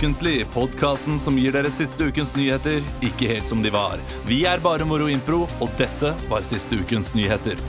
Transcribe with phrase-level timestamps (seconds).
[0.00, 4.00] Ukentlig, podkasten som gir dere siste ukens nyheter ikke helt som de var.
[4.24, 7.60] Vi er bare Moro Impro, og dette var siste ukens nyheter.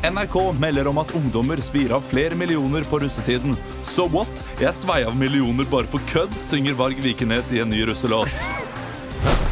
[0.00, 3.58] NRK melder om at ungdommer svir av flere millioner på russetiden.
[3.84, 4.40] So what?
[4.56, 8.48] Jeg svei av millioner bare for kødd, synger Varg Vikenes i en ny russelåt.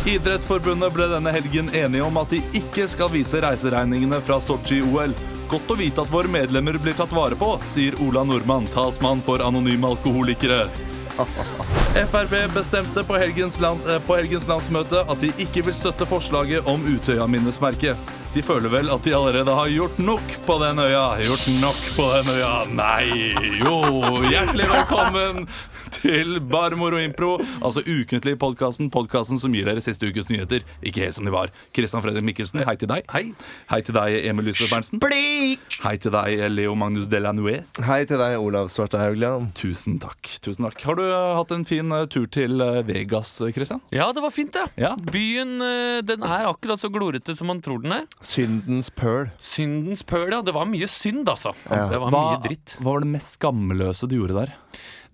[0.09, 5.13] Idrettsforbundet ble denne helgen enige om at de ikke skal vise reiseregningene fra Sotsji-OL.
[5.53, 9.45] Godt å vite at våre medlemmer blir tatt vare på, sier Ola Nordmann, talsmann for
[9.45, 10.63] anonyme alkoholikere.
[11.95, 16.67] Frp bestemte på helgens, land, eh, på helgens landsmøte at de ikke vil støtte forslaget
[16.67, 18.11] om Utøya-minnesmerket.
[18.35, 21.05] De føler vel at de allerede har gjort nok på den øya.
[21.23, 22.51] Gjort nok på den øya.
[22.75, 23.31] Nei,
[23.61, 23.79] jo.
[24.27, 25.47] Hjertelig velkommen
[26.01, 28.91] til Bare Moro Impro, altså ukentlig podkasten.
[28.93, 30.65] Podkasten som gir dere siste ukes nyheter.
[30.85, 31.53] Ikke helt som de var.
[31.77, 33.07] Kristian Fredrik Mikkelsen, hei til deg.
[33.13, 33.25] Hei.
[33.71, 35.03] Hei til deg, Emil Lysø Berntsen.
[35.85, 37.61] Hei til deg, Leo Magnus Delanue.
[37.87, 39.53] Hei til deg, Olav Svarte Haugland.
[39.59, 40.33] Tusen takk.
[40.45, 43.83] tusen takk Har du uh, hatt en fin uh, tur til uh, Vegas, Kristian?
[43.95, 44.67] Ja, det var fint, det.
[44.81, 44.95] Ja.
[45.11, 48.09] Byen eh, den er akkurat så glorete som man tror den er.
[48.25, 49.31] Syndens pøl.
[49.43, 50.43] Syndens pøl, ja.
[50.45, 51.55] Det var mye synd, altså.
[51.69, 51.87] Ja.
[51.93, 52.77] Det var Hva, mye dritt.
[52.81, 54.55] hva var det mest skamløse du gjorde der?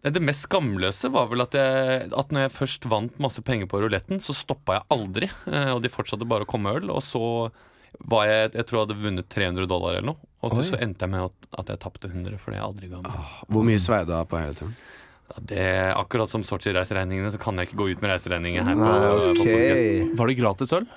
[0.03, 3.83] Det mest skamløse var vel at, jeg, at når jeg først vant masse penger på
[3.83, 5.29] ruletten, så stoppa jeg aldri.
[5.53, 6.89] eh, Og de fortsatte bare å komme øl.
[6.95, 7.21] Og så
[8.09, 10.23] var jeg Jeg tror jeg hadde vunnet 300 dollar eller noe.
[10.41, 13.03] Og til så endte jeg med at, at jeg tapte 100 fordi jeg aldri ga
[13.05, 13.29] meg.
[13.53, 14.73] Hvor mye svei du på hele turen?
[15.31, 15.67] Ja, Det,
[16.01, 18.75] akkurat som Sotsji-reiseregningene, så kan jeg ikke gå ut med reiseregninger her.
[18.81, 18.95] på,
[19.37, 19.53] på Ok.
[19.53, 20.17] podcasten.
[20.17, 20.89] Var det gratis øl?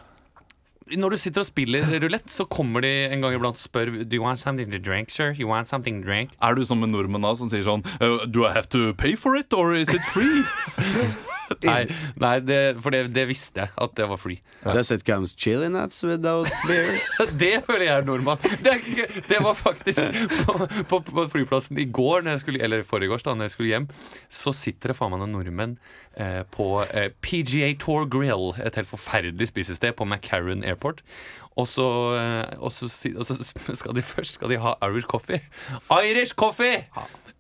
[0.97, 4.17] Når du sitter og spiller rulett, så kommer de en gang iblant og spør Do
[4.17, 5.33] you want something to drink, sir?
[5.39, 6.33] You want something to drink?
[6.41, 9.15] Er du som en nordmann da som sier sånn uh, Do I have to pay
[9.15, 10.43] for it, or is it free?
[11.67, 11.83] Nei,
[12.19, 14.41] nei det, for det, det visste jeg at det var free.
[14.63, 17.09] Does it comes chili nuts with those beers?
[17.43, 18.45] Det føler jeg er normalt.
[18.63, 18.77] Det,
[19.27, 19.99] det var faktisk
[20.45, 23.55] på, på, på flyplassen i går, når jeg skulle, eller forrige års da når jeg
[23.57, 23.87] skulle hjem,
[24.31, 25.77] så sitter det faen meg noen nordmenn
[26.15, 31.03] eh, på eh, PGA Tour Grill, et helt forferdelig spisested på McCarran Airport.
[31.59, 31.85] Og så,
[32.17, 33.37] eh, og, så, og så
[33.73, 35.41] skal de først skal de ha Irish coffee.
[35.91, 36.87] Irish coffee!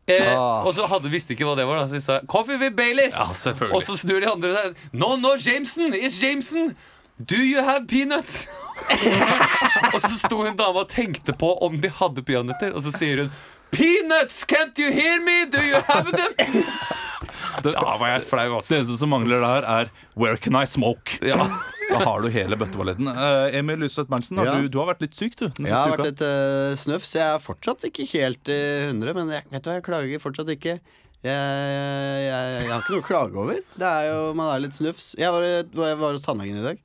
[0.07, 0.35] Eh,
[0.67, 1.79] og så hadde, visste ikke hva det var.
[1.79, 3.15] Da, så de sa 'Coffee with Baileys'.
[3.19, 3.75] Ja, selvfølgelig.
[3.75, 4.75] og så snur de andre seg.
[4.93, 5.93] 'No, no, Jameson!
[5.93, 6.75] It's Jameson!
[7.19, 8.47] Do you have peanuts?'
[9.93, 13.21] og så sto en dame og tenkte på om de hadde peanøtter, og så sier
[13.23, 13.31] hun
[13.71, 14.43] 'Peanuts!
[14.49, 15.45] Can't you hear me?
[15.51, 16.63] Do you have them?'
[17.63, 18.73] Det, Da var jeg flau, altså.
[18.73, 19.85] det eneste som mangler der, er
[20.17, 21.19] Where can I smoke?
[21.21, 21.47] Ja.
[21.93, 23.07] Da har du hele bøtteballetten.
[23.13, 24.55] Uh, Emil Lyseth Berntsen, har Ja.
[24.61, 26.09] du, du har vært litt syk du den Jeg har siste vært uka.
[26.09, 27.13] litt uh, snufs.
[27.15, 28.59] Jeg er fortsatt ikke helt i
[28.89, 30.77] 100, men jeg, vet du hva, jeg klager fortsatt ikke.
[31.23, 33.59] Jeg, jeg, jeg, har ikke noe å klage over.
[33.79, 35.05] Det er jo, Man er litt snufs.
[35.15, 36.81] Jeg var, jeg var hos tannlegen i dag.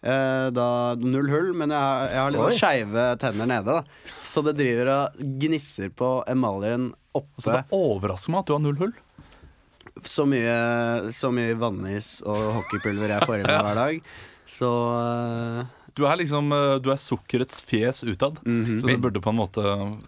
[0.00, 0.66] Eh, da,
[1.00, 3.78] null hull, men jeg, har- jeg har sånn skeive tenner nede.
[3.80, 4.10] Da.
[4.30, 7.54] Så det driver og gnisser på emaljen Så oppe.
[7.56, 8.92] det overrasker meg at du har null hull.
[10.06, 14.12] Så mye, så mye vannis og hockeypulver jeg får i meg hver dag.
[14.50, 14.68] Så
[14.98, 18.40] eh, Du er liksom uh, Du er sukkerets fjes utad.
[18.44, 18.80] Mhm.
[18.80, 19.62] Så du burde på en måte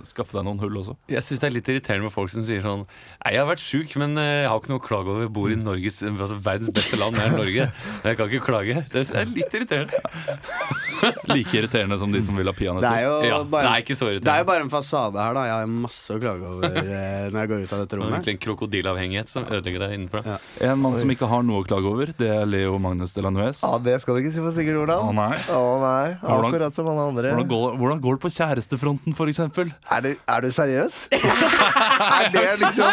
[0.09, 0.97] skaffe deg noen hull også.
[1.13, 2.85] Jeg syns det er litt irriterende med folk som sier sånn
[3.23, 5.27] jeg har vært sjuk, men eh, jeg har ikke noe å klage over.
[5.27, 7.69] Jeg bor i Norges, altså verdens beste land, det er Norge.
[8.03, 8.83] Jeg kan ikke klage.
[8.93, 10.03] Det er litt irriterende.
[11.35, 12.89] Like irriterende som de som vil ha det peanøtter.
[12.93, 15.35] er jo Ja, bare det er ikke så Det er jo bare en fasade her,
[15.35, 15.43] da.
[15.49, 18.03] Jeg har masse å klage over eh, når jeg går ut av dette Det er
[18.03, 18.15] rommet.
[18.21, 20.23] egentlig en krokodillavhengighet som ødelegger deg innenfra.
[20.27, 20.39] Ja.
[20.71, 23.63] En mann som ikke har noe å klage over, det er Leo Magnus Delanuez.
[23.65, 25.09] Ja, det skal du ikke si for sikkert, Olav.
[25.11, 25.35] Å nei.
[25.51, 27.33] Å nei, Hvordan- Akkurat som alle andre.
[27.35, 29.73] Hvordan går, hvordan går det på kjærestefronten, eksempel?
[29.91, 30.97] Er, du, er du seriøs?
[31.13, 32.87] er det liksom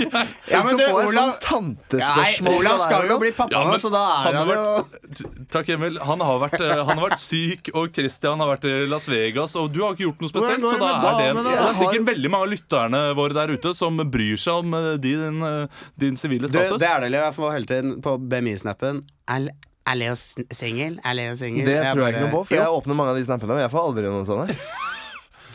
[0.52, 4.02] Ja, men du, Olav- sånn tantespørsmål Olav skal jo bli pappa Ja, men så da
[4.26, 5.98] er han han jo Takk, Emil.
[6.06, 9.54] Han har, vært, eh, han har vært syk, og Christian har vært i Las Vegas.
[9.60, 12.06] Og du har ikke gjort noe spesielt, så da er det, en, det er sikkert
[12.10, 16.18] veldig mange av lytterne våre der ute som bryr seg om eh, din, eh, din
[16.20, 16.78] sivile du, status.
[16.82, 17.24] Det er det, Leo.
[17.28, 19.02] Jeg får hele tiden på BMI-snappen.
[19.30, 19.50] Er,
[19.98, 21.00] Leo singel?
[21.02, 21.66] Er Leo singel?
[21.66, 22.62] Det tror jeg ikke noe på, for Jo.
[22.62, 24.56] jeg åpner mange av de snappene, men jeg får aldri noen sånne.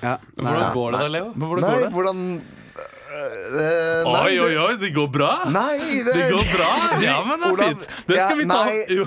[0.03, 1.27] Ja, Men Hvordan går det da, Leo?
[1.33, 1.93] Men hvordan Nei, går det?
[1.95, 2.23] hvordan
[3.15, 5.29] øh, nei, Oi, oi, oi, det går bra!
[5.53, 6.69] Nei, det, Det går bra!
[7.05, 7.87] Ja, men det er Olav, fint.
[8.09, 8.61] Det skal ja, vi ta.
[8.95, 9.05] Jo,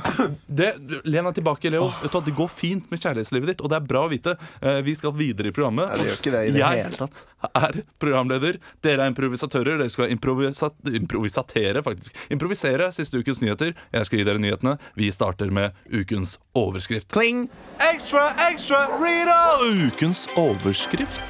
[0.61, 0.69] det,
[1.09, 1.89] Len deg tilbake, Leo.
[2.03, 4.35] Vet du Det går fint med kjærlighetslivet ditt, og det er bra å vite.
[4.61, 5.89] Eh, Vi skal videre i programmet.
[5.93, 7.25] Ja, det gjør ikke det i det Jeg hele tatt.
[7.63, 8.59] er programleder.
[8.85, 9.79] Dere er improvisatører.
[9.83, 12.17] Dere skal improvisa improvisatere, faktisk.
[12.35, 13.75] Improvisere siste ukens nyheter.
[13.95, 14.77] Jeg skal gi dere nyhetene.
[14.99, 17.11] Vi starter med ukens overskrift.
[17.15, 17.47] Kling!
[17.79, 19.39] Ekstra, ekstra, Rita!
[19.87, 21.23] Ukens overskrift.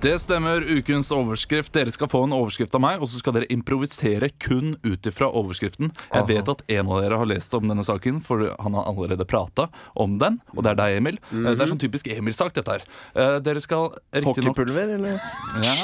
[0.00, 0.62] Det stemmer.
[0.64, 1.74] Ukens overskrift.
[1.76, 5.28] Dere skal få en overskrift av meg, og så skal dere improvisere kun ut ifra
[5.36, 5.90] overskriften.
[6.14, 9.26] Jeg vet at en av dere har lest om denne saken, for han har allerede
[9.28, 9.66] prata
[10.00, 10.38] om den.
[10.56, 11.20] Og det er deg, Emil.
[11.28, 12.86] Eh, Det er sånn typisk Emil-sak, dette her.
[13.14, 15.20] Eh, Dere skal riktignok Hockeypulver, eller?
[15.68, 15.76] ja.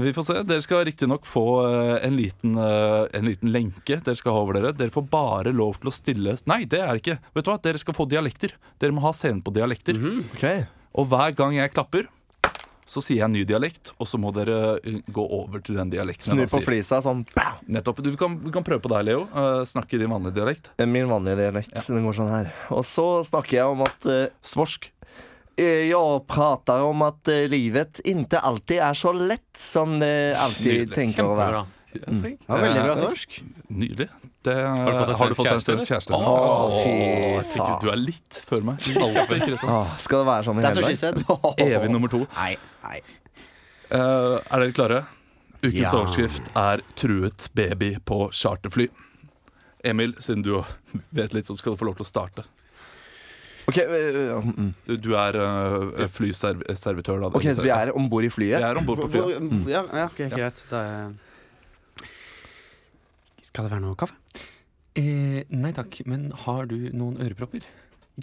[0.00, 0.40] Vi får se.
[0.48, 4.72] Dere skal riktignok få eh, en liten, en liten lenke dere skal ha over dere.
[4.76, 7.18] Dere får bare lov til å stille Nei, det er det ikke.
[7.36, 7.60] Vet du hva?
[7.62, 8.56] Dere skal få dialekter.
[8.80, 10.00] Dere må ha scenen på dialekter.
[10.34, 10.46] Ok.
[10.98, 12.08] Og hver gang jeg klapper,
[12.88, 15.90] så sier jeg en ny dialekt, og så må dere eh, gå over til den
[15.92, 16.32] dialekten.
[16.32, 16.66] Snu på sier.
[16.70, 17.58] flisa sånn bam!
[17.68, 18.00] Nettopp.
[18.04, 19.26] Du kan, du kan prøve på deg, Leo.
[19.34, 20.70] Uh, snakke i din vanlige dialekt.
[20.88, 21.74] Min vanlige dialekt.
[21.84, 22.52] Den går sånn her.
[22.72, 24.88] Og så snakker jeg om at uh, Svorsk.
[25.58, 30.84] Ja, Jeg prater om at eh, livet ikke alltid er så lett som det alltid
[30.84, 30.94] Nydelig.
[30.94, 31.64] tenker å være.
[31.90, 32.30] Kjempebra.
[32.46, 33.40] Ja, veldig bra svorsk.
[33.72, 34.06] Nydelig.
[34.48, 36.18] Det, du fått deg har du svensk fått en kjæreste, svensk kjæreste?
[36.18, 37.78] Å, fy faen.
[37.84, 38.80] Du er litt før meg.
[38.82, 39.94] Kristian.
[40.04, 41.48] Skal det være sånn i hele dag?
[41.68, 42.24] Evig nummer to.
[42.38, 42.52] Nei,
[42.86, 42.98] nei.
[43.88, 45.02] Uh, er dere klare?
[45.62, 45.90] Ukens Ja.
[45.96, 48.88] overskrift er 'Truet baby på charterfly'.
[49.84, 50.62] Emil, siden du
[51.10, 52.44] vet litt, så skal du få lov til å starte.
[53.68, 54.74] Ok, uh, mm.
[54.86, 57.20] Du, du er uh, flyservitør.
[57.20, 59.38] Da, ok, så vi er om bord i Vi er om bord på flyet.
[59.38, 60.62] hvor- Ja, ja, ok, greit.
[60.70, 61.16] Da er...
[63.48, 64.16] Skal det være noe kaffe?
[64.98, 67.64] Eh, nei takk, men har du noen ørepropper?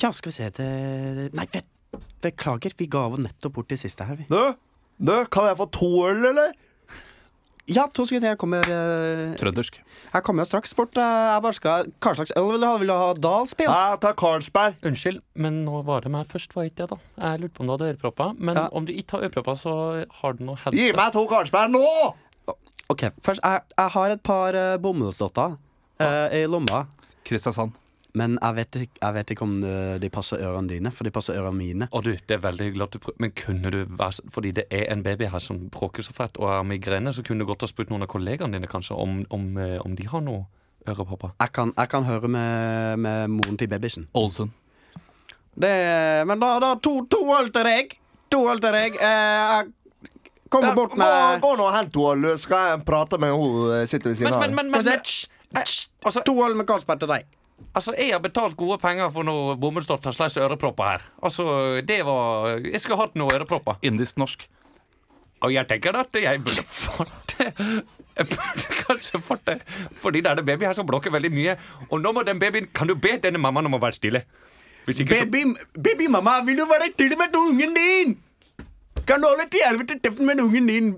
[0.02, 0.70] Ja, skal vi se det
[1.38, 1.68] Nei, vet,
[2.26, 2.74] beklager.
[2.78, 4.26] Vi ga jo nettopp bort de siste her, vi.
[4.30, 4.42] Du,
[5.00, 6.52] du, kan jeg få to øl, eller?
[7.66, 8.36] Ja, to sekunder.
[8.36, 9.80] Jeg kommer eh, Trøndersk.
[10.14, 11.00] Jeg kommer straks bort.
[11.02, 12.74] eh, Jeg bare skal Hva slags øl vil du ha?
[12.84, 13.72] Vil du ha Dalspils?
[13.72, 14.76] Ja, ta Carlsberg.
[14.86, 17.00] Unnskyld, men nå var det meg først, var ikke det, da.
[17.24, 18.36] Jeg lurte på om du hadde ørepropper.
[18.38, 18.68] Men Ja.
[18.72, 19.74] om du ikke har ørepropper, så
[20.20, 21.82] har du noe Gi meg to Carlsberg nå!
[22.90, 25.58] Ok, først Jeg, jeg har et par uh, bomullsdotter
[26.02, 26.86] uh, i lomma.
[27.26, 27.74] Kristiansand.
[28.16, 31.12] Men jeg vet, ikke, jeg vet ikke om eh, de passer ørene dine, for de
[31.12, 31.88] passer ørene mine.
[31.92, 34.64] Og du, det er veldig hyggelig at du prøver, men kunne du være Fordi det
[34.72, 37.66] er en baby her som bråker så fett og har migrene, så kunne du godt
[37.66, 39.50] ha spurt noen av kollegaene dine kanskje om, om,
[39.84, 40.46] om de har noe
[40.88, 41.36] ørepopper.
[41.42, 44.08] Jeg kan, jeg kan høre med, med moren til babysen.
[44.16, 44.54] Olsen.
[45.56, 45.76] Det,
[46.28, 47.22] men da, da to, to
[47.52, 47.98] til deg.
[48.32, 48.96] To til deg.
[48.96, 49.74] Eh, jeg
[50.54, 54.12] Ja, bort med gå nå og hent henne, skal jeg prate med hun eh, sitter
[54.12, 54.44] ved siden av.
[54.46, 55.26] men, men, men, Hysj,
[55.58, 55.88] hysj.
[56.06, 57.26] altså, To øl med Carlsberg til deg.
[57.74, 61.08] altså, jeg har betalt gode penger for noe bomullsdotter slags ørepropper her.
[61.24, 63.82] Altså, det var Jeg skulle hatt noe ørepropper.
[63.82, 64.48] Indisk-norsk.
[65.44, 67.50] Og jeg tenker at jeg burde fått det.
[68.16, 69.58] Jeg burde kanskje fått det.
[70.00, 71.58] Fordi det er en baby her som blokker veldig mye.
[71.90, 74.22] Og nå må den babyen Kan du be denne mammaen om å være stille?
[74.86, 78.16] Hvis ikke så Baby, mamma, vil du være stille med ungen din?
[79.06, 80.94] Kan du holde til helvete kjeften med ungen din?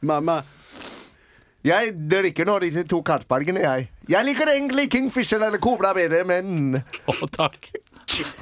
[0.00, 0.40] Mamma.
[1.66, 3.88] Jeg drikker nå disse to kartbargene, jeg.
[4.08, 7.70] Jeg liker egentlig Kingfisher eller Cobra bedre, men Å, takk.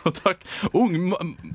[0.07, 0.43] Å, takk.
[0.73, 0.95] Ung,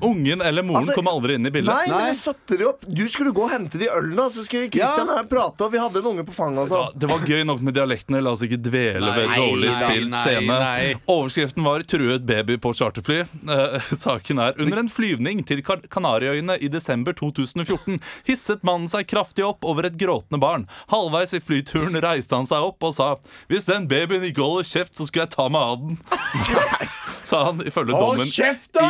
[0.04, 1.72] ungen eller moren Altså, kommer aldri inn i bildet.
[1.74, 2.84] Nei, men jeg satte de opp.
[2.86, 5.80] Du skulle gå og hente de ølene, og så skulle Kristian her prate, og vi
[5.80, 6.64] hadde en unge på fanget.
[6.66, 6.82] Altså.
[6.98, 8.20] det var gøy nok med dialektene.
[8.22, 10.58] La oss ikke dvele ved Nei, dårlig nei, spilt nei, scene.
[10.62, 10.94] nei.
[11.10, 13.24] Overskriften var 'Truet baby på charterfly'.
[13.56, 17.98] Eh, saken er under en flyvning til Kan- Kanariøyene i desember 2014
[18.28, 20.68] hisset mannen seg kraftig opp over et gråtende barn.
[20.92, 23.14] Halvveis i flyturen reiste han seg opp og sa
[23.48, 25.98] 'Hvis den babyen ikke holder kjeft, så skal jeg ta meg av den'.
[27.22, 28.88] Sa han ifølge dommen kjeft, da!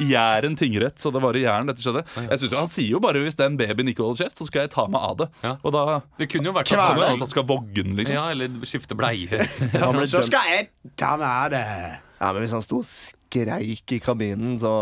[0.00, 0.98] i Jæren tingrett.
[1.00, 2.04] Så det var i Jæren dette skjedde.
[2.16, 4.64] Jeg synes jo, Han sier jo bare 'hvis den babyen ikke holder kjeft, så skal
[4.66, 5.28] jeg ta meg av det'.
[5.44, 5.56] Ja.
[5.62, 8.14] Og da Det kunne jo vært at det at han skal vogge den, liksom.
[8.14, 9.28] Ja, eller skifte bleie.
[10.14, 11.64] Så skal jeg ta meg av det.
[12.20, 14.72] Ja, men hvis han sto og skreik i kabinen, så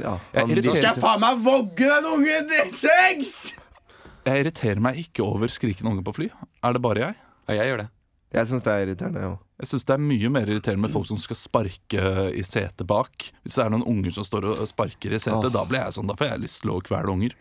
[0.00, 0.18] ja.
[0.34, 3.34] Han, Så skal jeg faen meg vogge den ungen til sengs!
[4.24, 6.28] Jeg irriterer meg ikke over skrikende unge på fly.
[6.64, 7.14] Er det bare jeg?
[7.48, 7.88] Ja, jeg gjør det.
[8.34, 9.38] jeg syns det er irriterende, jo.
[9.58, 12.02] Jeg synes Det er mye mer irriterende med folk som skal sparke
[12.38, 13.30] i setet bak.
[13.42, 16.06] Hvis det er noen unger som står og sparker i setet, da blir jeg sånn,
[16.06, 17.34] da får jeg lyst til å kvele unger.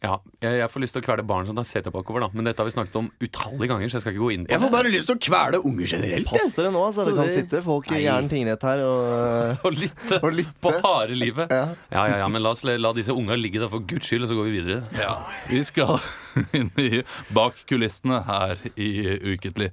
[0.00, 2.28] Ja, jeg, jeg får lyst til å kvele barn som tar setet bakover, da.
[2.32, 4.54] Men dette har vi snakket om utallige ganger, så jeg skal ikke gå inn på
[4.54, 6.30] Jeg får bare lyst til å kvele unger generelt.
[6.32, 7.98] Pass dere nå, så det Så kan det- sitte folk i.
[8.06, 10.56] Jæren tingrett her og Og lytte Og lytte.
[10.64, 11.52] på harde livet.
[11.52, 11.66] Ja.
[11.92, 14.32] Ja, ja, ja, men la oss la, disse unga ligge der for guds skyld, og
[14.32, 14.80] så går vi videre.
[14.98, 15.14] Ja,
[15.52, 16.00] Vi skal
[16.58, 17.04] inn i
[17.36, 18.90] bak kulissene her i
[19.36, 19.70] Ukentlig.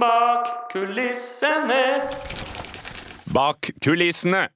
[0.00, 1.82] Bak kulissene.
[3.24, 4.46] Bak kulissene.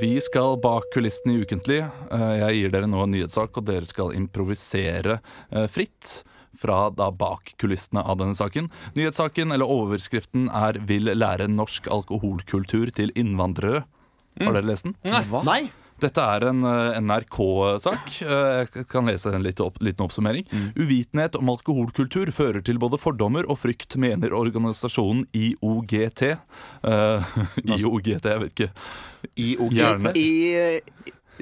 [0.00, 1.82] Vi skal bak kulissene i Ukentlig.
[2.12, 5.18] Eh, Jeg gir dere nå en nyhetssak, og dere skal improvisere
[5.52, 6.22] eh, fritt.
[6.58, 8.70] Fra da bak kulissene av denne saken.
[8.96, 13.84] Nyhetssaken, eller overskriften, er 'Vil lære norsk alkoholkultur til innvandrere'.
[14.40, 14.96] Har dere lest den?
[15.44, 15.70] Nei.
[15.98, 18.12] Dette er en eh, NRK-sak.
[18.22, 20.46] Eh, Jeg kan lese en liten, opp, liten oppsummering.
[20.78, 26.24] Uvitenhet om alkoholkultur fører til både fordommer og frykt, mener organisasjonen IOGT.
[26.86, 27.26] Uh,
[27.78, 28.70] IOGT, jeg vet ikke.
[29.34, 30.14] Gjerne.
[30.14, 30.28] I,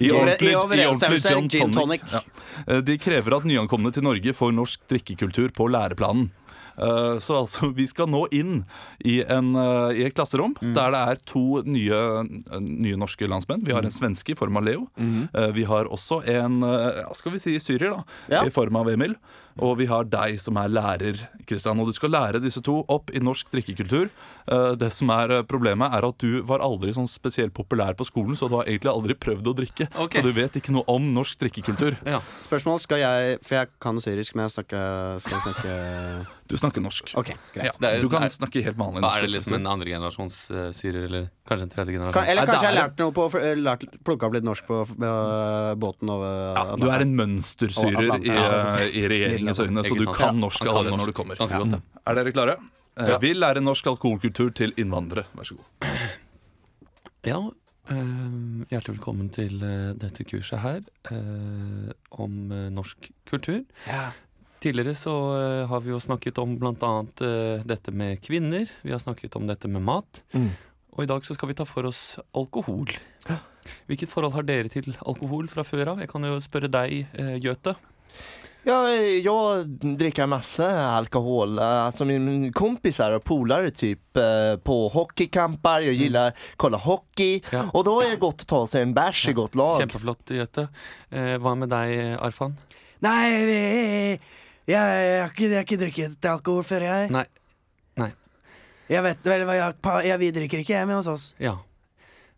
[0.01, 2.03] I ordentlig, i overensstemmelse, gin tonic.
[2.13, 2.25] Ja.
[2.67, 6.31] Eh, De krever at nyankomne til Norge får norsk drikkekultur på læreplanen.
[6.79, 8.65] Eh, Så altså, vi skal nå inn
[9.05, 10.75] i, en, eh, i et klasserom Mm.
[10.75, 13.65] der det er to nye, eh, nye norske landsmenn.
[13.65, 13.87] Vi har Mm.
[13.87, 14.89] en svenske i form av Leo.
[14.99, 15.29] Mm.
[15.55, 18.45] Vi har også en eh, skal vi si syrer, da, Ja.
[18.45, 19.17] i form av Emil.
[19.59, 21.79] Og vi har deg som er lærer, Kristian.
[21.81, 24.11] Og du skal lære disse to opp i norsk drikkekultur.
[24.47, 28.05] Eh, Det som er eh, Problemet er at du var aldri sånn spesielt populær på
[28.05, 29.89] skolen, så du har egentlig aldri prøvd å drikke.
[29.97, 30.21] Okay.
[30.21, 31.97] Så du vet ikke noe om norsk drikkekultur.
[32.07, 32.21] Ja.
[32.39, 35.73] Spørsmål skal jeg For jeg kan syrisk, men jeg snakker, skal jeg snakke
[36.47, 37.11] Du snakker norsk.
[37.19, 37.65] OK, greit.
[37.67, 39.17] Ja, Det er- du kan er- snakke helt vanlig norsk.
[39.17, 42.13] er det liksom en andregenerasjons uh, syrer, eller kanskje en tredje generasjon?
[42.15, 44.67] Kan, eller Nei, kanskje jeg har lært noe på eh, lært, Plukka opp litt norsk
[44.69, 49.95] på uh, båten over Ja, du er en mønstersyrer i, eh, i regjeringens øyne, så
[49.99, 51.37] du kan norsk allerede norsk når du kommer.
[51.37, 51.81] godt, ja.
[52.07, 52.57] Er dere klare?
[52.97, 53.19] Eh, Ja.
[53.21, 55.27] Vi lærer norsk alkoholkultur til innvandrere.
[55.37, 55.97] Vær så god.
[57.27, 57.41] Ja,
[57.91, 57.97] eh,
[58.71, 63.65] hjertelig velkommen til eh, dette kurset her eh, om norsk kultur.
[64.61, 65.13] Tidligere så
[65.69, 68.67] har vi jo snakket om annet eh, dette med kvinner.
[68.83, 70.23] Vi har snakket om dette med mat.
[70.33, 70.49] Mm.
[70.97, 72.89] Og i dag så skal vi ta for oss alkohol.
[73.87, 76.01] Hvilket forhold har dere til alkohol fra før av?
[76.01, 77.05] Jeg kan jo spørre deg,
[77.43, 77.75] Gjøte.
[78.67, 79.69] Ja, jeg jag
[79.99, 81.59] dricker masse alkohol.
[81.59, 85.81] altså Alltså min kompisar och polare typ eh, på hockeycampar.
[85.81, 87.41] Jag gillar kolla hockey.
[87.51, 87.71] Ja.
[87.73, 89.79] Och då är det gott att ta sig en bärs i gott lag.
[89.79, 90.31] Kjempeflott.
[90.31, 92.57] Eh, hva med deg, Arfan?
[92.99, 93.61] Nei, vi,
[94.67, 97.11] jeg, jeg, har ikke, jeg har ikke drukket alkohol før, jeg.
[97.15, 97.25] Nei.
[98.03, 98.11] Nei.
[98.91, 99.79] Jeg vet vel hva jeg,
[100.11, 101.29] jeg Vi drikker ikke hjemme hos oss.
[101.39, 101.55] Ja.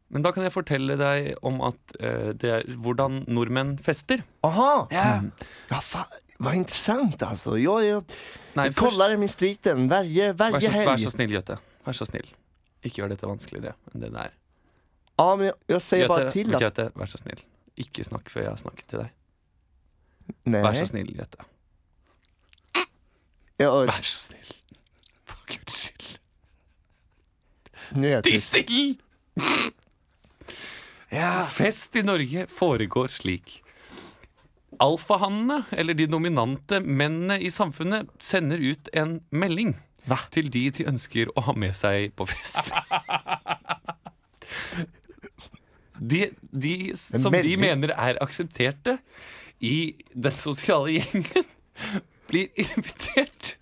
[0.08, 4.22] Men da kan jeg fortelle deg om at eh, det er hvordan nordmenn fester.
[4.46, 5.20] Aha, Ja.
[5.70, 6.06] ja, fan,
[6.38, 7.58] vad intressant alltså.
[7.58, 8.04] Jag, jag,
[8.54, 11.02] Nei, jag kollar i min streeten varje, Vær varje så, vær helg.
[11.04, 11.58] så snill, Jøtte.
[11.84, 12.28] Vær så snill.
[12.82, 14.32] Ikke gjør dette vanskeligere enn det det er.
[15.18, 16.78] Ja, men jag, jag säger bara Jøtte, till att...
[16.96, 17.40] Vær så snill.
[17.76, 19.10] Ikke snakk før jeg har snakket til deg.
[20.46, 21.44] Nej, Vær så snill, Jøtte.
[23.58, 24.54] jag, Vær så snill.
[25.26, 26.18] For guds skyld.
[27.90, 28.48] nu är jag tyst.
[28.48, 28.96] still!
[31.14, 31.46] Ja.
[31.50, 33.62] Fest i Norge foregår slik.
[34.82, 39.74] Alfahannene, eller de dominante mennene i samfunnet, sender ut en melding
[40.06, 40.20] Hva?
[40.30, 42.72] til de de ønsker å ha med seg på fest.
[45.98, 49.00] De, de som de mener er aksepterte
[49.58, 51.48] i den sosiale gjengen,
[52.30, 53.56] blir invitert.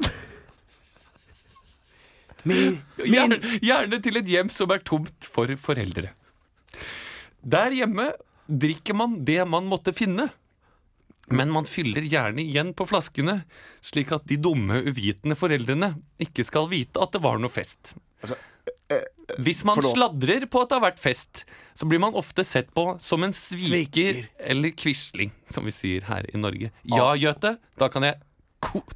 [2.45, 6.13] Min, Gjerne, gjerne til et hjem som er tomt for foreldre.
[7.47, 8.11] Der hjemme
[8.47, 10.29] drikker man det man måtte finne.
[11.27, 13.41] Men man fyller gjerne igjen på flaskene,
[13.83, 17.97] slik at de dumme, uvitende foreldrene ikke skal vite at det var noe fest.
[19.43, 19.97] Hvis man forlåt.
[19.97, 21.43] sladrer på at det har vært fest,
[21.75, 26.29] så blir man ofte sett på som en sviker, eller quisling, som vi sier her
[26.31, 26.71] i Norge.
[26.87, 28.23] Ja, Gjøte, da kan jeg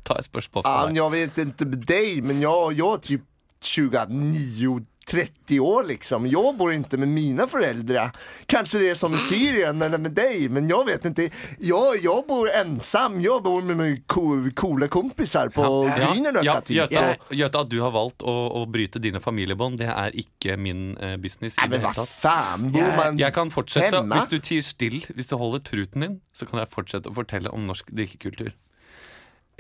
[0.07, 1.03] ta et spørsmål fra men deg.
[1.03, 3.27] Jeg vet ikke med deg, men jeg, jeg er typ
[3.61, 6.27] 29, 30 år liksom.
[6.27, 8.11] Jag bor inte med mina föräldrar.
[8.47, 11.31] Kanske det är som i Syrien eller med dig, men jag vet inte.
[11.59, 13.21] Jag, jag bor ensam.
[13.21, 17.31] Jag bor med mine co coola kompisar på Ja, Grünerløkka ja, typ.
[17.31, 21.17] Gjøte, at du har valgt å, å bryte dine familiebånd, det er ikke min uh,
[21.17, 21.59] business.
[21.59, 23.19] i men hva faen, bor Jeg- man...
[23.19, 24.21] Jeg kan fortsette, Hemma?
[24.21, 27.51] Hvis du tier still, hvis du holder truten din, så kan jeg fortsette å fortelle
[27.55, 28.53] om norsk drikkekultur.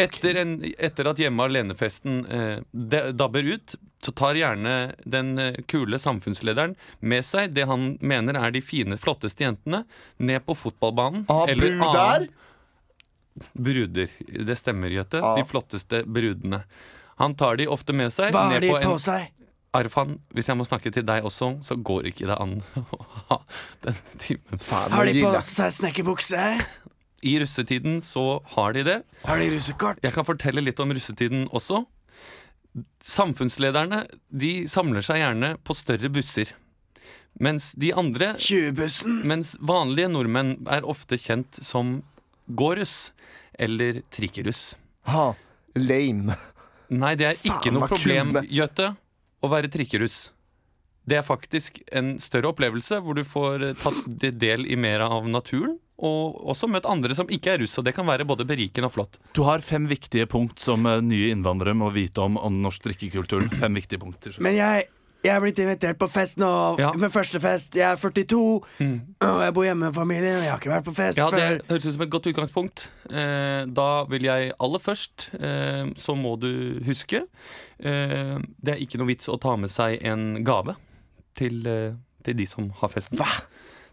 [0.04, 5.98] Etter, en, etter at hjemme alene-festen eh, dabber ut, så tar gjerne den eh, kule
[6.00, 9.82] samfunnslederen med seg det han mener er de fine, flotteste jentene,
[10.18, 11.26] ned på fotballbanen.
[11.28, 12.30] Ah, eller annen-
[13.54, 14.08] Bruder.
[14.44, 15.20] Det stemmer, Jøte.
[15.22, 15.36] Ah.
[15.38, 16.64] De flotteste brudene.
[17.20, 19.28] Han tar de ofte med seg hva har de på på en seg?
[19.76, 23.38] Arfan, hvis jeg må snakke til deg også, så går ikke det an å ha
[23.84, 24.58] den timen.
[24.66, 26.42] Har de på seg snekkerbukse?
[27.22, 28.98] I russetiden så har de det.
[29.26, 30.00] Har de russekort?
[30.04, 31.82] Jeg kan fortelle litt om russetiden også.
[33.04, 36.54] Samfunnslederne de samler seg gjerne på større busser.
[37.40, 39.20] Mens de andre 20-bussen?
[39.28, 42.00] Mens vanlige nordmenn er ofte kjent som
[42.46, 43.12] gåruss
[43.60, 44.74] eller trikkeruss.
[45.10, 45.30] Ha,
[45.78, 46.36] lame.
[46.90, 48.34] Nei, det er Faen, ikke noe problem.
[48.50, 48.94] Jøte,
[49.40, 50.30] å være trikkeruss.
[51.08, 54.02] Det er faktisk en større opplevelse hvor du får eh, tatt
[54.42, 55.78] del i mer av naturen.
[56.00, 58.94] Og også møtt andre som ikke er russ, og det kan være både berikende og
[58.94, 59.18] flott.
[59.36, 63.44] Du har fem viktige punkt som eh, nye innvandrere må vite om, om norsk drikkekultur.
[63.60, 64.32] Fem viktige punkter.
[64.40, 64.86] Men jeg,
[65.20, 66.48] jeg er blitt invitert på fest nå.
[66.80, 66.94] Ja.
[66.96, 67.76] Min første fest.
[67.76, 70.38] Jeg er 42, og jeg bor hjemme med familien.
[70.38, 72.86] Og jeg har ikke vært på fest Ja, Det høres ut som et godt utgangspunkt.
[73.10, 76.48] Eh, da vil jeg aller først, eh, så må du
[76.86, 80.78] huske eh, Det er ikke noe vits å ta med seg en gave
[81.36, 81.92] til, eh,
[82.24, 83.20] til de som har festen.
[83.20, 83.28] Hva?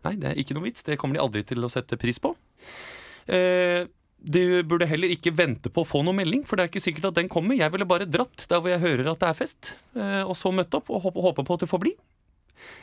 [0.08, 0.86] Nei, det er ikke noe vits.
[0.88, 2.34] Det kommer de aldri til å sette pris på.
[3.28, 3.86] Eh,
[4.18, 7.12] du burde heller ikke vente på å få noen melding, for det er ikke sikkert
[7.12, 7.58] at den kommer.
[7.60, 10.52] Jeg ville bare dratt der hvor jeg hører at det er fest, eh, og så
[10.56, 11.94] møtt opp og håpe, på at du får bli.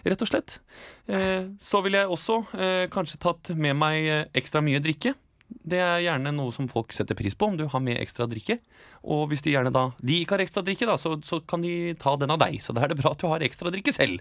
[0.07, 0.61] Rett og slett.
[1.11, 5.16] Eh, Så ville jeg også eh, kanskje tatt med meg eh, ekstra mye drikke.
[5.62, 8.58] Det er gjerne noe som folk setter pris på, om du har med ekstra drikke.
[9.04, 11.94] Og hvis de gjerne da De ikke har ekstra drikke, da, så, så kan de
[12.00, 12.58] ta den av deg.
[12.64, 14.20] Så da er det bra at du har ekstra drikke selv.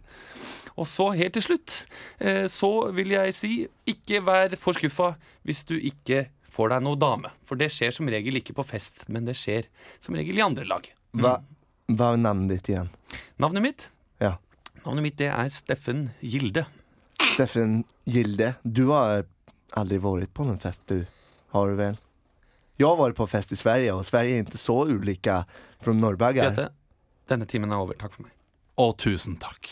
[0.78, 1.84] Og så helt til slutt,
[2.20, 3.52] eh, så vil jeg si
[3.90, 5.14] ikke vær for skuffa
[5.46, 7.32] hvis du ikke får deg noe dame.
[7.50, 9.68] For det skjer som regel ikke på fest, men det skjer
[10.04, 10.88] som regel i andre lag.
[11.18, 11.38] Hva,
[11.94, 12.94] hva er navnet ditt igjen?
[13.42, 13.90] Navnet mitt
[14.22, 14.36] Ja.
[14.84, 16.66] Navnet mitt det er Steffen Gilde.
[17.34, 19.26] Steffen Gilde, du har
[19.80, 21.06] aldri vært på en fest, du?
[21.54, 21.98] Har du vel?
[22.82, 25.36] Jeg har vært på fest i Sverige, og Sverige er ikke så ulike
[25.84, 26.50] fra Norrbagger.
[26.50, 26.72] Grete,
[27.30, 27.98] denne timen er over.
[28.00, 28.34] Takk for meg.
[28.82, 29.70] Å, tusen takk.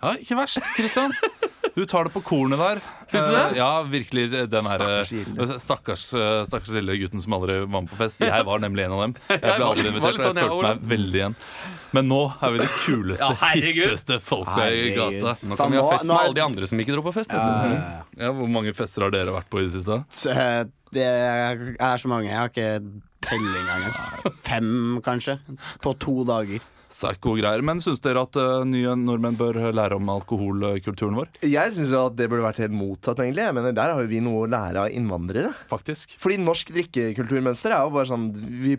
[0.00, 1.12] Ja, ikke verst, Christian.
[1.76, 2.80] Du tar det på kornet der.
[3.10, 3.42] Syns du det?
[3.52, 4.24] Eh, Ja, virkelig.
[4.50, 8.18] Den her, eh, stakkars, eh, stakkars lille gutten som aldri var med på fest.
[8.20, 9.14] Jeg var nemlig en av dem.
[9.30, 11.36] Jeg ble aldri invitert, og jeg sånn, følte meg veldig igjen.
[11.92, 15.20] Men nå er vi de kuleste, Ja, hippeste folka i Herregud.
[15.22, 15.46] gata.
[15.50, 17.30] Nå kan vi ha fest med alle de andre som ikke dro på fest.
[17.30, 18.24] Vet du.
[18.24, 20.00] Ja, hvor mange fester har dere vært på i det siste?
[20.10, 21.06] Så, eh, det
[21.80, 22.28] er så mange.
[22.28, 24.34] Jeg har ikke telling engang.
[24.42, 25.38] Fem, kanskje.
[25.82, 26.60] På to dager.
[26.90, 27.62] Psycho greier.
[27.66, 31.32] Men syns dere at uh, nye nordmenn bør lære om alkoholkulturen vår?
[31.46, 33.46] Jeg syns at det burde vært helt motsatt, egentlig.
[33.46, 35.54] Jeg mener, Der har jo vi noe å lære av innvandrere.
[35.70, 36.16] Faktisk.
[36.20, 38.76] Fordi norsk drikkekulturmønster er jo bare sånn Vi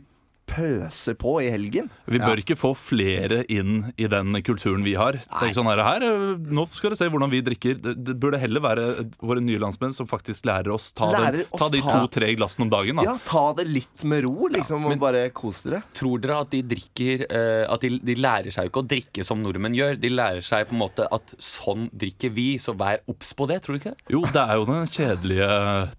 [0.51, 1.87] pøser på i helgen.
[2.11, 5.17] Vi bør ikke få flere inn i den kulturen vi har.
[5.39, 6.05] Tenk sånn her, her,
[6.51, 7.77] Nå skal dere se hvordan vi drikker.
[7.81, 8.85] Det, det burde heller være
[9.23, 12.73] våre nye landsmenn som faktisk lærer oss ta, den, ta oss de to-tre glassene om
[12.73, 12.99] dagen.
[12.99, 13.07] Da.
[13.07, 15.81] Ja, ta det litt med ro, liksom, men- og bare kos dere.
[15.97, 19.25] Tror dere at de drikker uh, At de, de lærer seg jo ikke å drikke
[19.27, 19.95] som nordmenn gjør.
[20.01, 23.61] De lærer seg på en måte at sånn drikker vi, så vær obs på det.
[23.63, 24.05] Tror du ikke det?
[24.13, 25.49] Jo, det er jo den kjedelige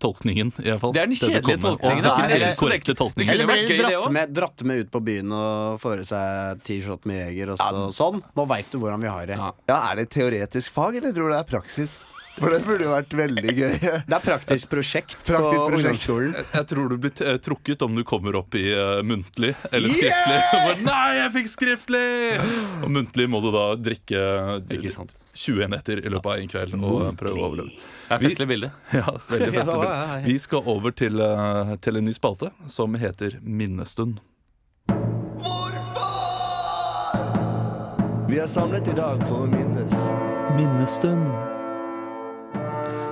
[0.02, 0.92] tolkningen, i hvert fall.
[0.97, 3.32] Det er den kjedelige tolkningen, Og det er den korrekte tolkningen.
[3.32, 4.12] Eller- Eller dratt også.
[4.12, 8.23] med, dratt med ut på byen og få seg T-shot med jeger og så, sånn.
[8.37, 9.39] Nå veit du hvordan vi har det.
[9.41, 9.52] Ja.
[9.71, 12.02] Ja, Er det et teoretisk fag, eller tror du det er praksis?
[12.33, 13.75] For det burde jo vært veldig gøy.
[14.09, 15.83] Det er praktisk prosjekt Praktisk på prosjekt.
[15.83, 16.33] ungdomsskolen.
[16.55, 20.39] Jeg tror du blir trukket om du kommer opp i uh, muntlig eller skriftlig.
[20.89, 22.07] Nei, jeg fikk skriftlig!
[22.81, 24.25] Og muntlig må du da drikke
[24.73, 25.13] Ikke sant?
[25.37, 27.76] 20 enheter i løpet av en kveld og prøve å overleve.
[28.09, 28.73] Det er festlig bilde.
[29.02, 30.11] Ja, veldig festlig bilde.
[30.26, 34.25] Vi skal over til, uh, til en ny spalte som heter Minnestund.
[38.33, 39.93] Vi er samlet i dag for å minnes.
[40.57, 41.26] Minnestund.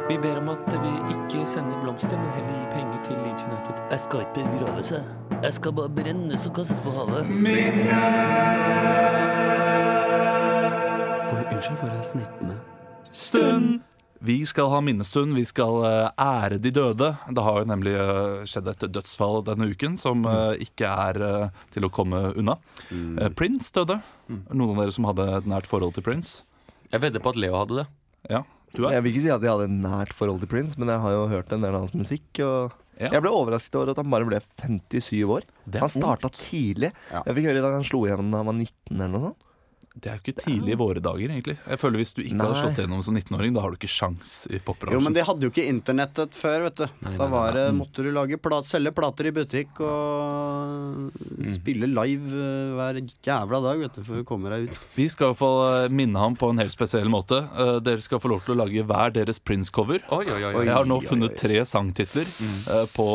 [0.08, 3.82] Vi ber om at vi ikke sender blomster, men heller gir penger til Leeds United.
[3.90, 5.12] Jeg skal ikke begrave seg.
[5.42, 7.28] Jeg skal bare brennes og kastes på havet.
[11.28, 12.58] For, unnskyld, hvor er snittene?
[13.12, 13.89] Stund.
[14.20, 15.32] Vi skal ha minnestund.
[15.38, 17.06] Vi skal eh, ære de døde.
[17.32, 21.20] Det har jo nemlig eh, skjedd et dødsfall denne uken som eh, ikke er
[21.72, 22.58] til å komme unna.
[22.92, 24.00] Eh, Prince døde.
[24.28, 26.42] Noen av dere som hadde et nært forhold til Prince?
[26.92, 27.86] Jeg vedder på at Leo hadde det.
[28.28, 28.42] Ja,
[28.76, 28.84] du?
[28.90, 31.16] Jeg vil ikke si at jeg hadde et nært forhold til Prince, men jeg har
[31.16, 32.28] jo hørt en del av hans musikk.
[32.44, 33.08] Og Ja.
[33.14, 35.46] Jeg ble overrasket over at han bare ble 57 år.
[35.72, 36.90] Han starta tidlig.
[37.08, 37.22] Ja.
[37.24, 39.46] Jeg fikk høre at han slo igjennom da han var 19 eller noe sånt.
[40.00, 41.56] Det er jo ikke tidlig i våre dager, egentlig.
[41.60, 42.46] Jeg føler Hvis du ikke Nei.
[42.46, 44.96] hadde slått gjennom som 19-åring, da har du ikke sjans i popbransjen.
[44.96, 46.86] Jo, men de hadde jo ikke internettet før, vet du.
[47.04, 51.10] Nei, Da var det, måtte du lage plat, selge plater i butikk og
[51.54, 54.80] spille live eh, hver jævla dag, vet du, før du kommer deg ut.
[54.96, 57.42] Vi skal iallfall eh, minne ham på en helt spesiell måte.
[57.50, 60.04] Eh, Dere skal få lov til å lage hver deres Prince-cover.
[60.16, 60.64] Oi, oi, oi.
[60.64, 62.88] Jeg har nå funnet tre sangtitler mm.
[62.94, 63.08] på,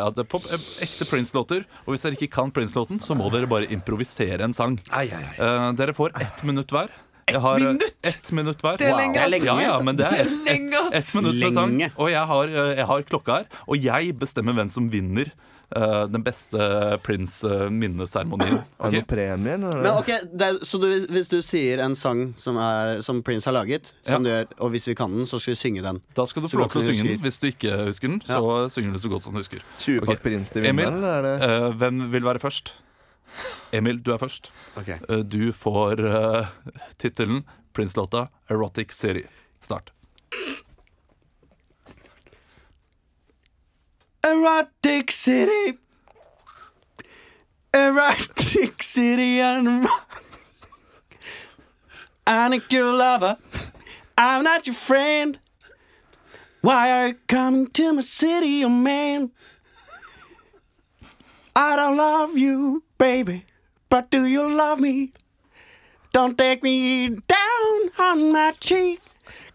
[0.00, 0.42] ja, på
[0.82, 1.66] ekte Prince-låter.
[1.86, 4.78] Og hvis dere ikke kan Prince-låten, så må dere bare improvisere en sang.
[4.90, 5.34] Ai, ai, ai.
[5.36, 6.88] Eh, dere får ett minutt hver.
[7.32, 7.94] Jeg har, eh, minutt?
[8.02, 8.76] Ett minutt hver.
[8.80, 9.32] Det er lenge, Det er ass.
[9.36, 9.46] lenge.
[9.46, 10.92] Ja, ja, men det er ett lenge, ass.
[11.00, 11.76] et minutt med sang.
[11.96, 15.30] Og jeg har, eh, jeg har klokka her, og jeg bestemmer hvem som vinner
[15.72, 16.58] Uh, den beste
[17.00, 18.58] Prince-minneseremonien.
[18.82, 19.54] Er det noe premie?
[19.54, 19.78] Eller?
[19.80, 23.48] Men ok, det, er- Så du, hvis du sier en sang som, er, som Prince
[23.48, 26.02] har laget, som du gjør, og hvis vi kan den, så skal vi synge den.
[26.12, 27.22] Da skal du få lov til å synge den.
[27.24, 29.64] Hvis du ikke husker den, så synger du så godt som du husker.
[29.80, 30.22] 20 pakk Ok.
[30.28, 32.74] Prince til Emil, vinneren, eller er det eh, hvem vil være først?
[33.72, 34.52] Emil, du er først.
[34.76, 34.98] Okay.
[35.22, 36.46] du får uh,
[36.98, 39.26] tittelen Prince-låta 'Erotic City'.
[39.60, 39.92] Start.
[44.22, 45.78] Erotic City.
[47.74, 49.88] Erotic City and
[52.26, 53.36] I need your lover.
[54.16, 55.38] I'm not your friend.
[56.60, 59.32] Why are you coming to my city, oh man?
[61.56, 63.44] I don't love you, baby,
[63.88, 65.10] but do you love me?
[66.12, 69.00] Don't take me down on my cheek,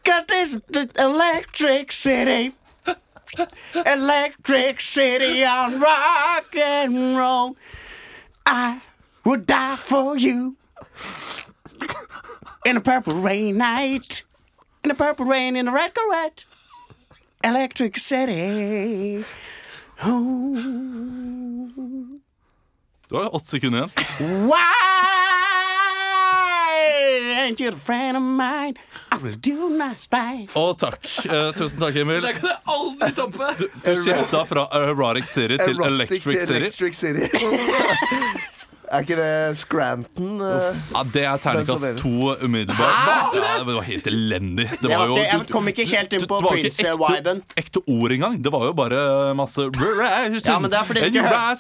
[0.04, 0.58] cause this
[1.00, 2.54] electric city.
[3.86, 7.56] Electric City on rock and roll.
[8.46, 8.82] I
[9.26, 10.58] would die for you.
[12.66, 14.24] In a purple rain night.
[14.84, 16.44] In a purple rain in a red corvette.
[17.46, 19.24] Electric City.
[20.04, 21.37] Oh.
[23.10, 23.89] Du har åtte sekunder igjen.
[24.48, 24.58] Why
[27.39, 28.74] ain't you a friend of mine?
[29.12, 30.48] I will do nice by.
[30.60, 31.08] Og takk.
[31.26, 32.22] Eh, tusen takk, Emil.
[32.22, 33.54] Det kan jeg aldri toppe!
[33.86, 36.54] Du skifta fra Erotic City til Erotic Electric til City.
[36.60, 37.28] Electric City.
[38.91, 40.41] er ikke det Scranton?
[40.41, 43.36] Uh, Ja, Det er terningkast to umiddelbart.
[43.36, 44.67] Ja, det var helt elendig.
[44.82, 47.41] Det var jo- jeg kom ikke helt inn på Prince Wyden.
[47.58, 48.41] ekte, ord engang.
[48.43, 49.67] Det var jo bare masse
[50.47, 51.56] Ja, men det er fordi du ikke, hør,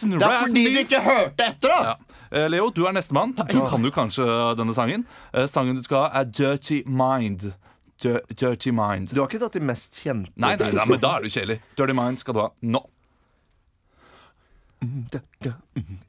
[0.47, 1.81] fordi du ikke hørte etter, da.
[1.83, 1.95] ja.
[2.31, 3.33] Eh, Leo, du er nestemann.
[3.51, 4.25] Du kan jo kanskje
[4.57, 5.05] denne sangen.
[5.33, 7.53] Eh, Sangen du skal ha, er Dirty Mind.
[7.99, 9.09] Dirty Mind.
[9.13, 10.29] Du har ikke tatt de mest kjente?
[10.37, 11.59] Nei, nei, nei, men da er du kjedelig.
[11.79, 12.83] Dirty Mind skal du ha nå.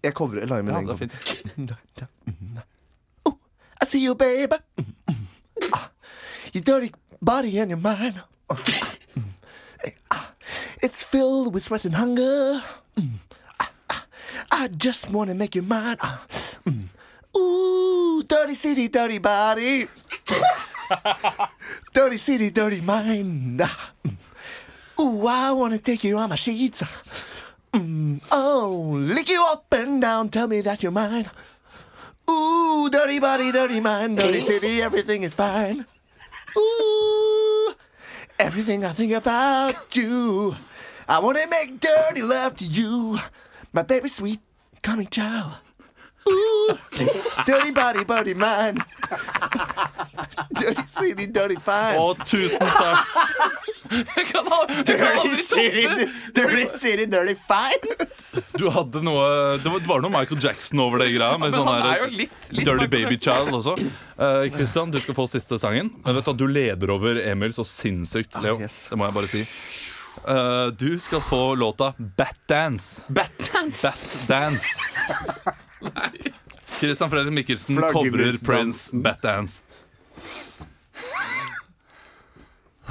[0.03, 0.63] Jeg covrer.
[0.63, 1.13] Min Ja, det er fint.
[3.25, 3.33] Oh,
[3.83, 4.57] I see you, baby.
[5.73, 5.89] Ah,
[6.55, 8.15] your dirty body and your mind.
[10.11, 10.33] Ah,
[10.83, 12.61] It's filled with sweat and hunger.
[13.61, 14.05] Ah,
[14.53, 15.97] I just wanna make you mine.
[16.67, 16.89] Mm.
[17.37, 19.89] Ooh, dirty city, dirty body.
[21.95, 23.61] dirty city, dirty mind.
[23.61, 24.17] Mm.
[25.01, 26.83] Ooh, I wanna take you on my sheets.
[27.73, 31.31] Mm, oh, lick you up and down, tell me that you're mine.
[32.31, 35.87] Ooh, dirty body, dirty mind, dirty city, everything is fine.
[36.57, 37.75] Ooh,
[38.39, 40.57] everything I think about you.
[41.09, 43.19] I wanna make dirty love to you,
[43.73, 44.41] my baby sweet
[44.83, 45.53] coming child.
[46.29, 46.79] Ooh,
[47.47, 48.79] dirty body, body man.
[50.55, 51.97] dirty city, dirty fine.
[51.99, 53.15] Å, tusen takk.
[53.89, 56.07] Jeg kan al- jeg kan Dirty aldri City, toppe!
[56.37, 58.43] dirty city, dirty fine.
[58.61, 61.39] Du hadde noe Det var, det var noe Michael Jackson over det greia.
[61.41, 63.49] Med Men sånn han her- er jo litt, litt Dirty Michael Baby Jackson.
[63.49, 63.77] Child også.
[64.19, 65.89] Eh, Christian, du skal få siste sangen.
[66.05, 68.59] Men vet Du at du leder over Emil så sinnssykt, Leo.
[68.61, 68.89] yes.
[68.91, 69.47] Det må jeg bare si.
[70.29, 73.05] Eh, du skal få låta Bat Dance.
[73.09, 73.89] Batdance!
[73.89, 74.69] Batdance.
[76.79, 78.47] Christian Fredrik Mikkelsen covrer Flaggermusdansen.
[78.47, 79.63] Prince Batdance.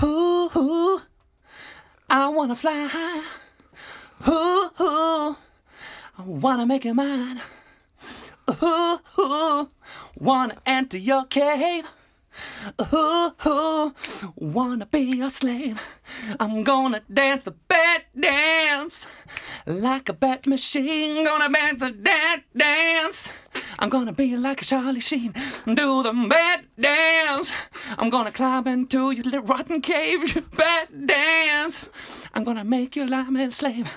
[0.03, 1.01] Ooh, ooh,
[2.09, 3.23] I wanna fly high.
[4.27, 5.35] Ooh, ooh,
[6.17, 7.41] I wanna make it mine.
[8.63, 9.69] Ooh, ooh,
[10.15, 11.85] wanna enter your cave.
[12.93, 13.93] Ooh, ooh,
[14.35, 15.81] wanna be a slave.
[16.39, 19.07] I'm gonna dance the bad dance
[19.67, 21.23] like a bat machine.
[21.23, 23.29] Gonna bat the dead dance.
[23.79, 25.33] I'm gonna be like a Charlie Sheen.
[25.65, 27.51] Do the bat dance.
[27.97, 30.41] I'm gonna climb into your little rotten cave.
[30.55, 31.87] Bat dance.
[32.33, 33.91] I'm gonna make you like a slave.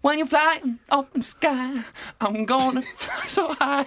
[0.00, 1.84] When you're flying up in the sky,
[2.20, 3.86] I'm gonna fly so high.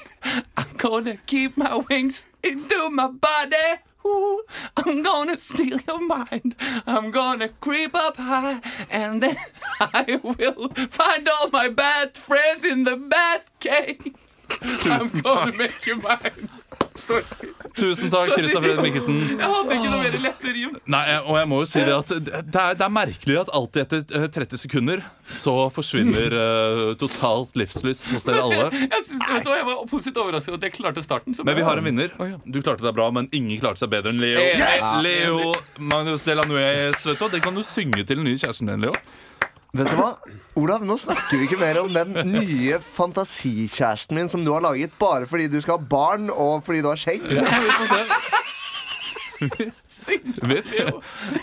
[0.58, 3.82] I'm gonna keep my wings into my body.
[4.06, 4.44] Ooh,
[4.78, 6.56] I'm gonna steal your mind.
[6.88, 9.38] I'm gonna creep up high, and then
[9.80, 14.16] I will find all my bad friends in the bad cave.
[15.14, 16.50] Mine.
[17.00, 17.24] Sorry.
[17.76, 18.34] Tusen takk.
[18.36, 19.20] Christian Fredrik Mikkelsen.
[19.40, 20.74] Jeg hadde ikke noe mer lette rim.
[20.90, 23.86] Nei, og jeg må jo si det at det er, det er merkelig at alltid
[23.86, 25.04] etter eh, 30 sekunder
[25.40, 28.68] så forsvinner uh, totalt livslyst hos dere alle.
[28.96, 31.36] Jeg, synes, vet du jeg var positivt overrasket at jeg klarte starten.
[31.46, 32.14] Men vi har en vinner.
[32.46, 34.42] Du klarte deg bra, men ingen klarte seg bedre enn Leo.
[34.58, 34.84] Yes!
[35.06, 35.54] Leo
[35.92, 37.30] Magnus du hva?
[37.30, 38.96] Det kan du synge til den nye kjæresten din, Leo.
[39.70, 40.14] Vet du hva?
[40.58, 44.96] Olav, nå snakker vi ikke mer om den nye fantasikjæresten min som du har laget
[45.02, 47.28] bare fordi du skal ha barn og fordi du har skjegg.
[47.30, 48.08] Ja, vi jo
[49.40, 50.90] Vet, jeg,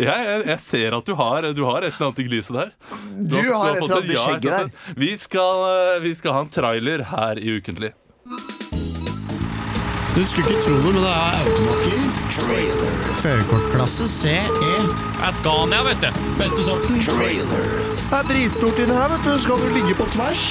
[0.03, 2.75] jeg, jeg ser at du har, du har et eller annet i gliset der.
[3.15, 4.69] Du har et eller annet i skjegget der.
[5.01, 7.95] Vi skal, eh, vi skal ha en trailer her i Ukentlig.
[10.17, 12.01] Du skulle ikke tro det, men det er automatgir.
[13.25, 14.39] Førerkortklasse CE.
[14.61, 16.25] Det er Scania, vet du.
[16.41, 17.86] Beste sorten.
[18.07, 19.33] Det er dritstort inni her, vet du.
[19.43, 20.43] Skal du ligge på tvers?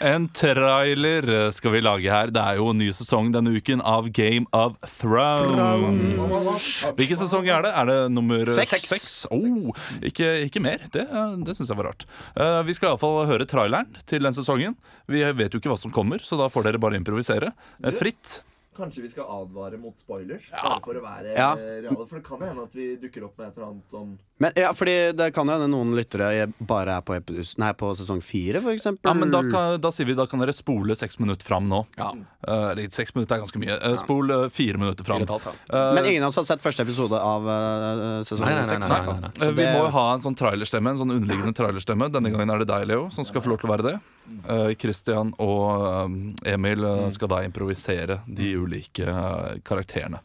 [0.00, 2.30] En trailer skal vi lage her.
[2.32, 6.70] Det er jo en ny sesong denne uken av Game of Thrones.
[6.96, 7.72] Hvilken sesong er det?
[7.82, 8.88] Er det nummer Seks.
[8.88, 9.10] seks?
[9.28, 10.88] Oh, ikke, ikke mer.
[10.88, 11.04] Det,
[11.44, 12.06] det syns jeg var rart.
[12.32, 14.78] Uh, vi skal iallfall høre traileren til den sesongen.
[15.04, 17.52] Vi vet jo ikke hva som kommer, så da får dere bare improvisere.
[17.84, 18.40] uh, fritt.
[18.72, 20.46] Kanskje vi skal advare mot spoilers?
[20.50, 21.50] Bare for å være Ja.
[21.60, 22.06] eh, reale.
[22.08, 24.70] For det kan hende at vi dukker opp med et eller annet om Men ja,
[24.72, 26.30] fordi det kan jo hende noen lyttere
[26.66, 29.06] bare er på, epis- nei, på sesong fire, for eksempel.
[29.06, 31.82] Ja, men da, kan, da sier vi da kan dere spole seks minutter fram nå.
[31.98, 32.08] Ja.
[32.48, 33.76] Uh, seks minutter er ganske mye.
[33.78, 35.22] Uh, spol uh, fire minutter fram.
[35.28, 35.92] Ja.
[35.94, 38.88] Men ingen av oss har sett første episode av uh, sesong Nei, nei, nei, seks.
[38.88, 39.52] nei, nei, nei.
[39.60, 42.10] Vi må jo ha en sånn trailerstemme, en sånn underliggende trailerstemme.
[42.10, 44.00] Denne gangen er det deg, Leo, som skal få lov til å være det.
[44.48, 45.86] Eh, Christian og
[46.46, 49.62] eh, Emil eh, skal da improvisere de ulike karakterene.
[49.66, 50.20] karakterene.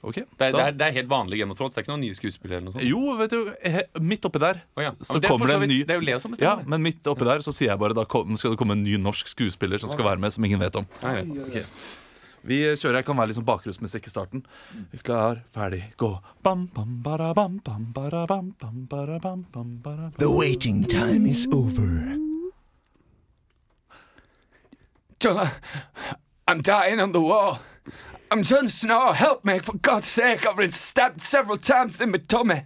[0.00, 1.74] Okay, Det er, det, er, det er helt vanlig Game of Thrones.
[1.74, 2.80] Det er ikke noen nye skuespillere noe.
[2.82, 4.92] Jo, vet du, he- midt oppi der oh, ja.
[5.04, 7.06] så det er kommer det en ny Det er jo Leo som Ja, men midt
[7.10, 9.78] oppi der så sier jeg bare da kom, skal det komme en ny norsk skuespiller
[9.82, 10.88] som skal være med, som ingen vet om.
[11.04, 11.58] Nei, Ok.
[12.48, 14.44] Vi kjører, jeg kan være litt sånn bakgrunnsmusikk i starten.
[15.04, 16.12] Klar, ferdig, gå.
[16.46, 20.12] Bam, bam, bara, bam, bam, bara, bam, bam, bara, bam, bam, bara.
[20.22, 22.27] The waiting time is over.
[25.20, 25.50] John,
[26.46, 27.60] I'm dying on the wall.
[28.30, 29.12] I'm Jon Snow.
[29.12, 30.46] Help me, for God's sake.
[30.46, 32.62] I've been stabbed several times in my tummy.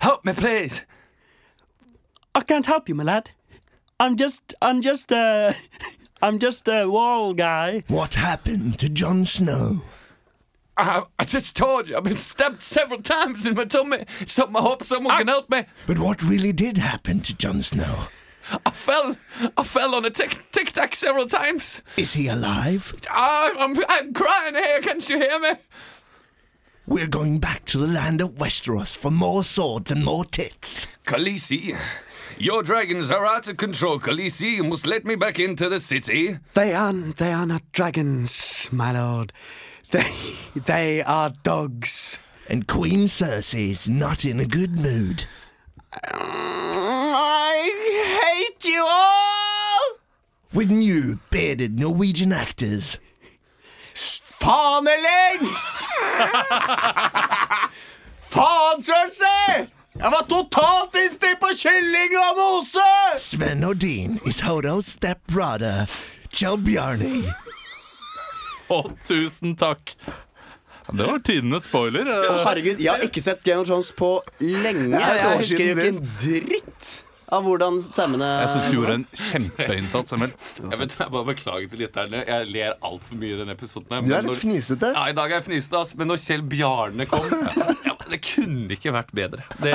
[0.00, 0.82] Help me, please.
[2.34, 3.30] I can't help you, my lad.
[4.00, 5.52] I'm just, I'm just, uh,
[6.22, 7.84] I'm just a wall guy.
[7.86, 9.82] What happened to Jon Snow?
[10.76, 14.06] I, I just told you, I've been stabbed several times in my tummy.
[14.26, 15.66] Something I hope someone can help me.
[15.86, 18.08] But what really did happen to Jon Snow?
[18.66, 19.16] I fell,
[19.56, 21.82] I fell on a tic tic tac several times.
[21.96, 22.94] Is he alive?
[23.10, 24.80] I, I'm, I'm crying here.
[24.80, 25.50] Can't you hear me?
[26.86, 30.88] We're going back to the land of Westeros for more swords and more tits.
[31.06, 31.78] Khaleesi,
[32.38, 34.00] your dragons are out of control.
[34.00, 36.38] Khaleesi, you must let me back into the city.
[36.54, 39.32] They are, they are not dragons, my lord.
[39.92, 40.10] They,
[40.54, 42.18] they are dogs.
[42.48, 45.26] And Queen Cersei's not in a good mood.
[45.92, 46.61] I hate
[48.64, 49.80] you all!
[50.52, 52.98] With new bearded Norwegian actors.
[53.94, 55.48] Faneling!
[58.32, 59.68] Faen, Cersei!
[59.92, 62.86] Jeg var totalt innstilt på kylling og mose!
[63.20, 65.84] Sven Nordin is Hodo's stepbrother,
[66.32, 67.22] Joe Bjarni.
[68.72, 69.94] Å, tusen takk.
[70.92, 72.08] Det var tidenes spoiler.
[72.42, 74.96] Herregud, jeg har ikke sett Game of Thrones på lenge.
[74.96, 76.92] Jeg husker jo ikke en dritt
[77.32, 80.34] av hvordan stemmene Jeg syns du gjorde en kjempeinnsats, Emil.
[80.72, 82.22] Jeg, vet, jeg bare beklager til lytterne.
[82.28, 84.06] Jeg ler altfor mye i denne episoden.
[84.06, 84.92] Du er litt fnisete.
[84.94, 87.26] Ja, I dag er jeg fnisete, men når Kjell Bjarne kom
[87.88, 89.46] ja, Det kunne ikke vært bedre.
[89.62, 89.74] Det,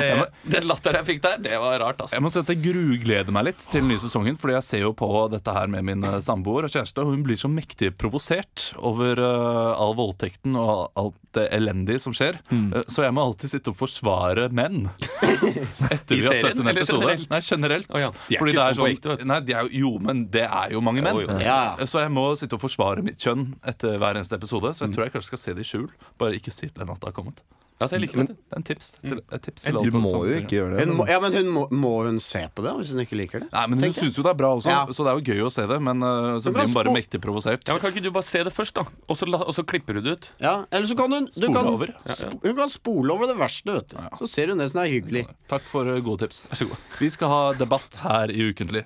[0.52, 2.02] den latteren jeg fikk der, det var rart.
[2.04, 2.16] Altså.
[2.16, 4.38] Jeg må si at jeg grugleder meg litt til den nye sesongen.
[4.38, 7.24] Fordi jeg ser jo på dette her med min eh, samboer og kjæreste, og hun
[7.26, 12.38] blir så mektig provosert over uh, all voldtekten og alt det elendige som skjer.
[12.52, 14.88] Eh, så jeg må alltid sitte og forsvare menn.
[15.94, 17.02] Etter vi har serien, sett en episode.
[17.02, 17.30] generelt?
[17.32, 17.92] Nei, generelt.
[17.92, 19.18] Oh, ja, de er det sånn ekte.
[19.28, 21.20] Nei, de er jo, jo, men det er jo mange menn.
[21.20, 21.38] Oh, jo.
[21.44, 21.60] Ja.
[21.88, 24.74] Så jeg må sitte og forsvare mitt kjønn etter hver eneste episode.
[24.76, 25.88] Så jeg tror jeg kanskje skal se det i skjul.
[26.20, 27.44] Bare ikke si til henne at det har kommet.
[27.78, 28.86] Ja, det liker jeg, vet det, Det er en tips.
[28.98, 30.94] Til, et tips til Du må jo ikke gjøre Hun det.
[30.98, 33.48] må, ja, men hun må, må hun se på det hvis hun ikke liker det?
[33.52, 34.80] Nei, men Hun syns jo det er bra også, Ja.
[34.90, 35.78] så det er jo gøy å se det.
[35.86, 37.62] Men uh, så Hun blir hun bare mektig provosert.
[37.70, 38.82] Ja, men Kan ikke du bare se det først, da?
[39.06, 40.28] Og så, og så klipper du det ut?
[40.42, 41.94] Ja, Eller så kan hun du Spole kan, over.
[42.10, 43.96] sp Hun kan spole over det verste, vet du.
[44.18, 45.26] Så ser hun det som er hyggelig.
[45.48, 46.48] Takk for uh, gode tips.
[46.50, 46.86] Vær så god.
[46.98, 48.84] Vi skal ha debatt her i Ukentlig.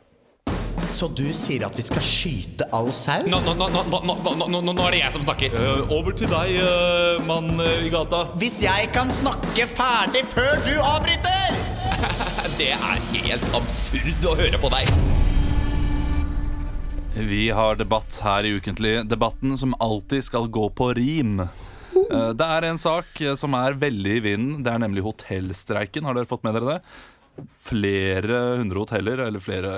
[0.92, 3.22] Så du sier at vi skal skyte all sau?
[3.24, 5.54] Nå, nå, nå, nå, nå, nå, nå, nå er det jeg som snakker.
[5.56, 8.26] Eh, over til deg, eh, mann eh, i gata.
[8.40, 11.56] Hvis jeg kan snakke ferdig før du avbryter!
[12.60, 14.92] det er helt absurd å høre på deg.
[17.32, 18.98] Vi har debatt her i Ukentlig.
[19.08, 21.40] Debatten som alltid skal gå på rim.
[21.92, 24.62] Det er en sak som er veldig i vinden.
[24.64, 26.08] Det er nemlig hotellstreiken.
[26.08, 26.78] Har dere fått med dere det?
[27.62, 29.74] Flere hundre hoteller, eller flere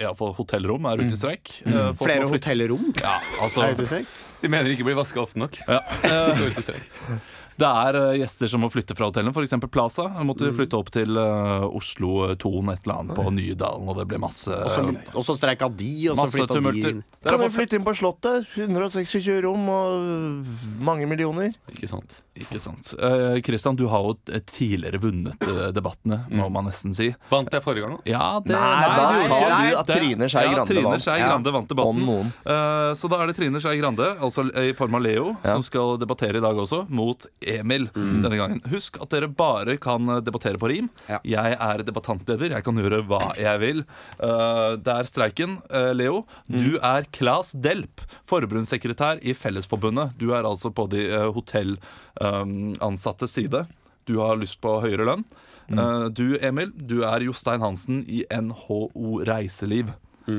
[0.00, 1.52] iallfall hotellrom, er ute i streik.
[1.64, 1.72] Mm.
[1.72, 2.00] folk Mm.
[2.04, 2.88] Flere hotellrom?
[3.00, 4.16] Ja, altså Er ute i streik?
[4.40, 5.58] De mener de ikke blir vaska ofte nok.
[5.68, 5.80] ja.
[7.60, 7.66] Eh.
[7.66, 9.52] Det er eh, gjester som må flytte fra hotellene, f.eks.
[9.70, 10.06] Plaza.
[10.16, 10.54] Jeg måtte Mm.
[10.56, 14.48] flytte opp til eh, Oslo Thon et eller annet på Nydalen, og det ble masse
[14.48, 17.04] Og så- streika de, og så flytta de inn.
[17.26, 18.46] Kan vi flytte inn på Slottet?
[18.56, 20.46] 126 rom og
[20.80, 21.52] mange millioner.
[21.70, 22.16] Ikke sant?
[22.40, 22.94] Ikke sant.
[22.98, 24.14] Eh, Christian, du har jo
[24.46, 27.10] tidligere vunnet eh, debattene, må man nesten si.
[27.30, 27.96] Vant jeg forrige gang?
[27.98, 28.02] da?
[28.08, 30.84] Ja, det Nei, da du- sa nei, du at det- Trine Skei ja, Grande Trine
[30.88, 31.02] vant.
[31.04, 31.28] Skei Ja.
[31.28, 32.32] Grande vant debatten.
[32.46, 35.54] Eh, så da er det Trine Skei Grande, altså i form av Leo, Ja.
[35.54, 37.26] som skal debattere i dag også, mot
[37.58, 38.62] Emil denne gangen.
[38.70, 40.90] Husk at dere bare kan eh, debattere på rim.
[41.08, 41.20] Ja.
[41.26, 43.84] Jeg er debattantleder, jeg kan gjøre hva jeg vil.
[44.20, 45.58] Uh, det er streiken.
[45.72, 50.16] uh, Leo, du er Claes Delp, forbundssekretær i Fellesforbundet.
[50.20, 53.64] Du er altså på de uh, hotellansattes side.
[54.08, 55.26] Du har lyst på høyere lønn.
[55.70, 59.92] Eh, du, Emil, du er Jostein Hansen i NHO Reiseliv.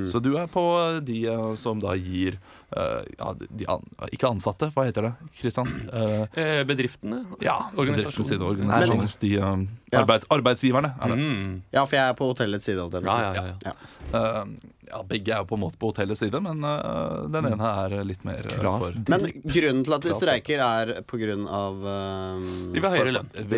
[0.07, 0.61] Så du er på
[1.03, 1.25] de
[1.59, 2.37] som da gir
[2.77, 5.67] eh, ja, de an, Ikke ansatte, hva heter det, Kristian?
[5.91, 7.23] Uh, Eh, bedriftene?
[7.43, 9.15] ja, bedriftene sine organisasjoner.
[9.21, 9.99] De, eh, Ja.
[10.05, 11.17] arbeids, arbeidsgiverne er det.
[11.19, 11.61] Mm.
[11.73, 12.77] Ja, for jeg er på hotellets side.
[12.79, 13.39] Ja, si.
[13.39, 13.73] ja, ja.
[14.13, 14.45] Eh,
[14.91, 18.03] ja, begge er jo på en måte på hotellets side, men eh, den ene er
[18.07, 22.71] litt mer eh, for Men grunnen til at de streiker, er på grunn av um,
[22.73, 22.87] De vil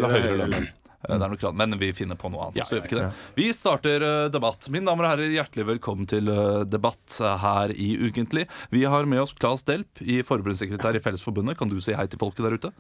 [0.06, 0.68] ha høyere lønn.
[1.04, 2.62] Det nok, men vi finner på noe annet.
[2.62, 3.12] Ja, så gjør vi ikke ja.
[3.36, 4.70] Vi starter eh, debatt.
[4.72, 8.48] Mine damer og herrer, hjertelig velkommen til eh, debatt her i Ukentlig.
[8.72, 11.60] Vi har med oss Claes Delp, i forbundssekretær i Fellesforbundet.
[11.60, 12.72] Kan du si hei til folket der ute?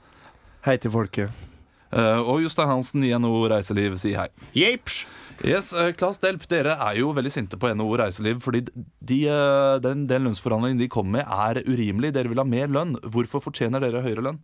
[0.63, 1.52] Hei til folket.
[1.93, 4.29] Eh, og Jostein Hansen i NHO Reiseliv, sier hei.
[4.57, 5.03] Japes!
[5.43, 10.05] Yes, Klas Delp, dere er jo veldig sinte på NHO Reiseliv fordi de, eh, den,
[10.07, 12.13] den lønnsforhandlingen de kom med, er urimelig.
[12.15, 12.93] Dere vil ha mer lønn.
[13.11, 14.39] Hvorfor fortjener dere høyere lønn?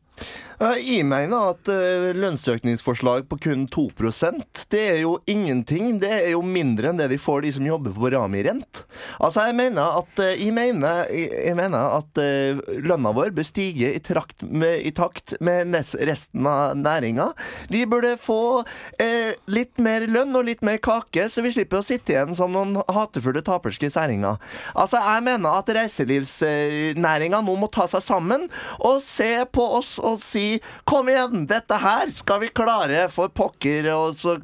[0.60, 5.98] Eh, Jeg mener at eh, lønnsøkningsforslag på kun 2% det er jo ingenting.
[6.02, 8.84] Det er jo mindre enn det de får, de som jobber på Rami Rent.
[9.20, 13.94] Altså, jeg mener at, eh, jeg mener, jeg, mener at eh, lønna vår bør stige
[13.96, 15.74] i, trakt med, i takt med
[16.10, 17.32] resten av næringa.
[17.72, 18.64] Vi burde få
[19.02, 22.54] eh, litt mer lønn og litt mer kake, så vi slipper å sitte igjen som
[22.56, 24.40] noen hatefulle taperske særinger.
[24.76, 28.48] Altså, jeg mener at reiselivsnæringa nå må ta seg sammen
[28.80, 30.48] og se på oss og si
[30.90, 34.38] Kom igjen, dette her skal vi klare, for pokker og så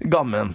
[0.00, 0.54] gammen.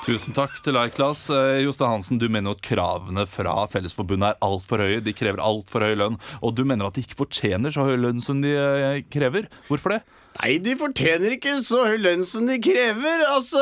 [0.00, 1.26] Tusen takk til deg, Claes.
[1.34, 5.02] Eh, Jostein Hansen, du mener at kravene fra Fellesforbundet er altfor høye.
[5.04, 6.16] De krever altfor høy lønn.
[6.40, 9.50] Og du mener at de ikke fortjener så høy lønn som de eh, krever.
[9.68, 10.00] Hvorfor det?
[10.38, 13.26] Nei, de fortjener ikke så høy lønn som de krever.
[13.28, 13.60] Altså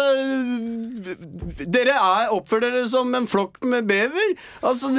[1.64, 4.36] Dere er, oppfører dere som en flokk med bever.
[4.62, 4.92] Altså,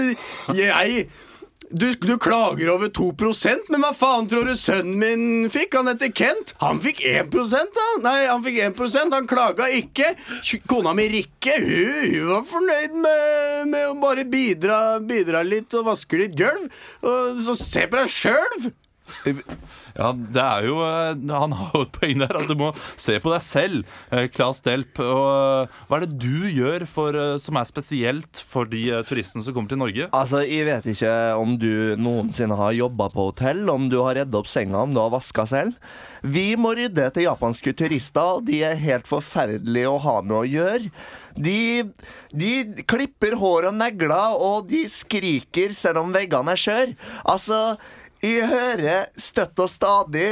[0.57, 1.07] jeg
[1.69, 5.77] du, du klager over 2% men hva faen tror du sønnen min fikk?
[5.77, 6.53] Han heter Kent.
[6.63, 7.87] Han fikk 1% da.
[8.03, 10.13] Nei, han fikk 1% Han klaga ikke.
[10.69, 15.87] Kona mi Rikke hun, hun var fornøyd med, med å bare bidra, bidra litt og
[15.91, 16.69] vaske litt gulv.
[17.05, 18.71] Og så se på deg sjøl!
[19.99, 23.17] Ja, det er jo eh, Han har jo et poeng der, at du må se
[23.19, 25.01] på deg selv, eh, Claes Delp.
[25.03, 25.25] Og
[25.67, 29.43] eh, hva er det du gjør for, eh, som er spesielt for de eh, turistene
[29.45, 30.07] som kommer til Norge?
[30.15, 34.39] Altså, Jeg vet ikke om du noensinne har jobba på hotell, om du har redda
[34.39, 35.91] opp senga, om du har vaska selv.
[36.23, 40.45] Vi må rydde etter japanske turister, og de er helt forferdelige å ha med å
[40.47, 40.91] gjøre.
[41.39, 41.83] De,
[42.35, 42.51] de
[42.89, 46.95] klipper hår og negler, og de skriker selv om veggene er skjøre.
[47.31, 47.59] Altså,
[48.23, 50.31] jeg hører støtt og stadig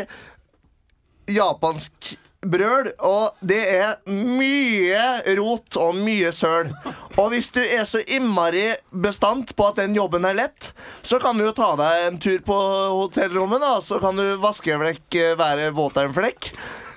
[1.32, 2.16] japansk
[2.48, 6.70] brøl, og det er mye rot og mye søl.
[7.18, 10.72] Og hvis du er så innmari bestandt på at den jobben er lett,
[11.02, 12.58] så kan du jo ta deg en tur på
[13.02, 16.52] hotellrommet, da, så kan du vaske vekk hver våtere flekk.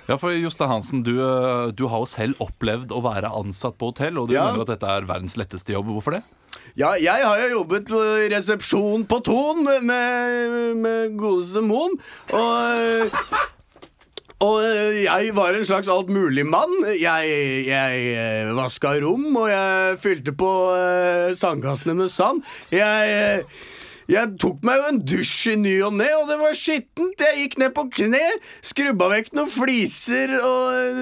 [0.09, 3.91] Ja, for Jostein Hansen, du, eh, du har jo selv opplevd å være ansatt på
[3.91, 4.47] hotell, og du Ja.
[4.51, 5.87] mener at dette er verdens letteste jobb.
[5.87, 6.23] Hvorfor det?
[6.75, 7.99] Ja, jeg har jo jobbet på
[8.31, 9.83] resepsjon på Ton med,
[10.77, 11.97] med, godeste Moen.
[12.33, 13.11] Og
[14.41, 16.71] og jeg var en slags altmuligmann.
[16.97, 20.49] Jeg, jeg vaska rom, og jeg fylte på
[21.37, 22.41] sandkassene med sand.
[22.73, 23.43] Jeg, eh,
[24.11, 27.21] jeg tok meg jo en dusj i ny og ne, og det var skittent.
[27.23, 28.23] Jeg gikk ned på kne,
[28.65, 30.97] skrubba vekk noen fliser og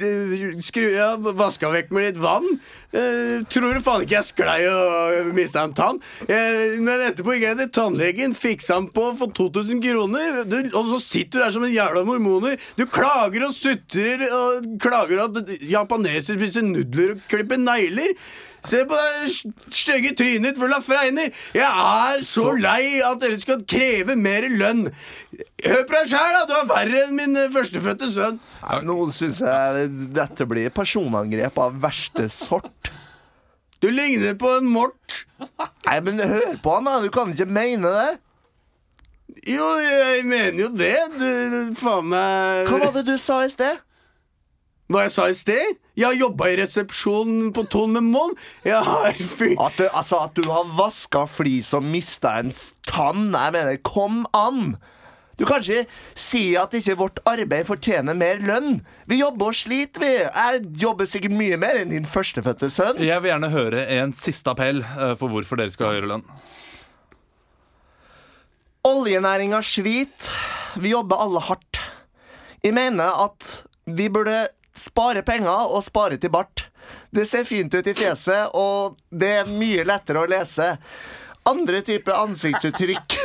[0.00, 2.46] uh, skru, ja, vaska vekk med litt vann.
[2.94, 6.00] Uh, tror faen ikke jeg sklei og mista en tann?
[6.24, 10.40] Uh, men etterpå gikk jeg til tannlegen, fiksa den på for 2000 kroner.
[10.48, 12.56] Du, og så sitter du der som en jævla mormoner.
[12.78, 18.16] Du klager og sutrer og klager at japanesere spiser nudler og klipper negler.
[18.64, 19.32] Se på det
[19.74, 21.32] stygge trynet ditt full av fregner.
[21.52, 24.86] Jeg er så lei at dere skal kreve mer lønn.
[25.64, 26.44] Hør på deg sjæl, da!
[26.48, 28.40] Du er verre enn min eh, førstefødte sønn.
[28.88, 32.92] Nå syns jeg dette blir personangrep av verste sort.
[33.84, 35.24] Du ligner på en mort.
[35.84, 37.00] Nei, men hør på han, da.
[37.04, 38.12] Du kan ikke mene det.
[39.50, 40.96] Jo, jeg mener jo det.
[41.18, 43.76] Du faen meg Hva var det du sa i sted?
[44.92, 45.78] Hva jeg sa i sted?
[45.96, 48.34] Jeg har jobba i resepsjonen på Ton med
[48.66, 52.52] Jeg har fyrt At, det, altså, at du har vaska flis og mista en
[52.86, 53.30] tann.
[53.32, 54.76] Jeg mener, kom an!
[55.34, 58.76] Du kan ikke si at ikke vårt arbeid fortjener mer lønn.
[59.10, 60.10] Vi jobber og sliter, vi.
[60.22, 63.00] Jeg jobber sikkert mye mer enn din førstefødte sønn.
[63.02, 66.26] Jeg vil gjerne høre en siste appell eh, for hvorfor dere skal ha høyere lønn.
[68.84, 70.30] Oljenæringa sliter.
[70.78, 71.80] Vi jobber alle hardt.
[72.62, 74.44] Jeg mener at vi burde
[74.78, 76.66] spare penger og spare til bart.
[77.14, 80.74] Det ser fint ut i fjeset, og det er mye lettere å lese.
[81.44, 83.18] Andre typer ansiktsuttrykk.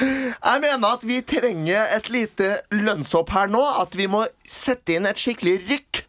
[0.00, 3.60] Jeg mener at vi trenger et lite lønnshopp her nå.
[3.82, 6.00] At vi må sette inn et skikkelig rykk.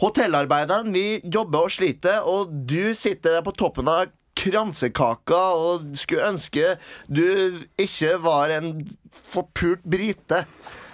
[0.00, 4.08] Hotellarbeiderne vi jobber og sliter, og du sitter der på toppen av
[4.40, 6.76] kransekaka og skulle ønske
[7.12, 7.26] du
[7.80, 8.72] ikke var en
[9.12, 10.44] forpult brite.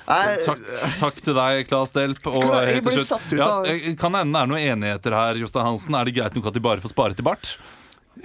[0.06, 0.66] Takk,
[1.00, 2.28] takk til deg, Claes Delp.
[2.30, 5.66] Og jeg ble satt ut av- ja, Kan hende det er noen enigheter her, Jostein
[5.66, 5.94] Hansen.
[5.98, 7.56] Er det greit nok at de bare får spare til bart?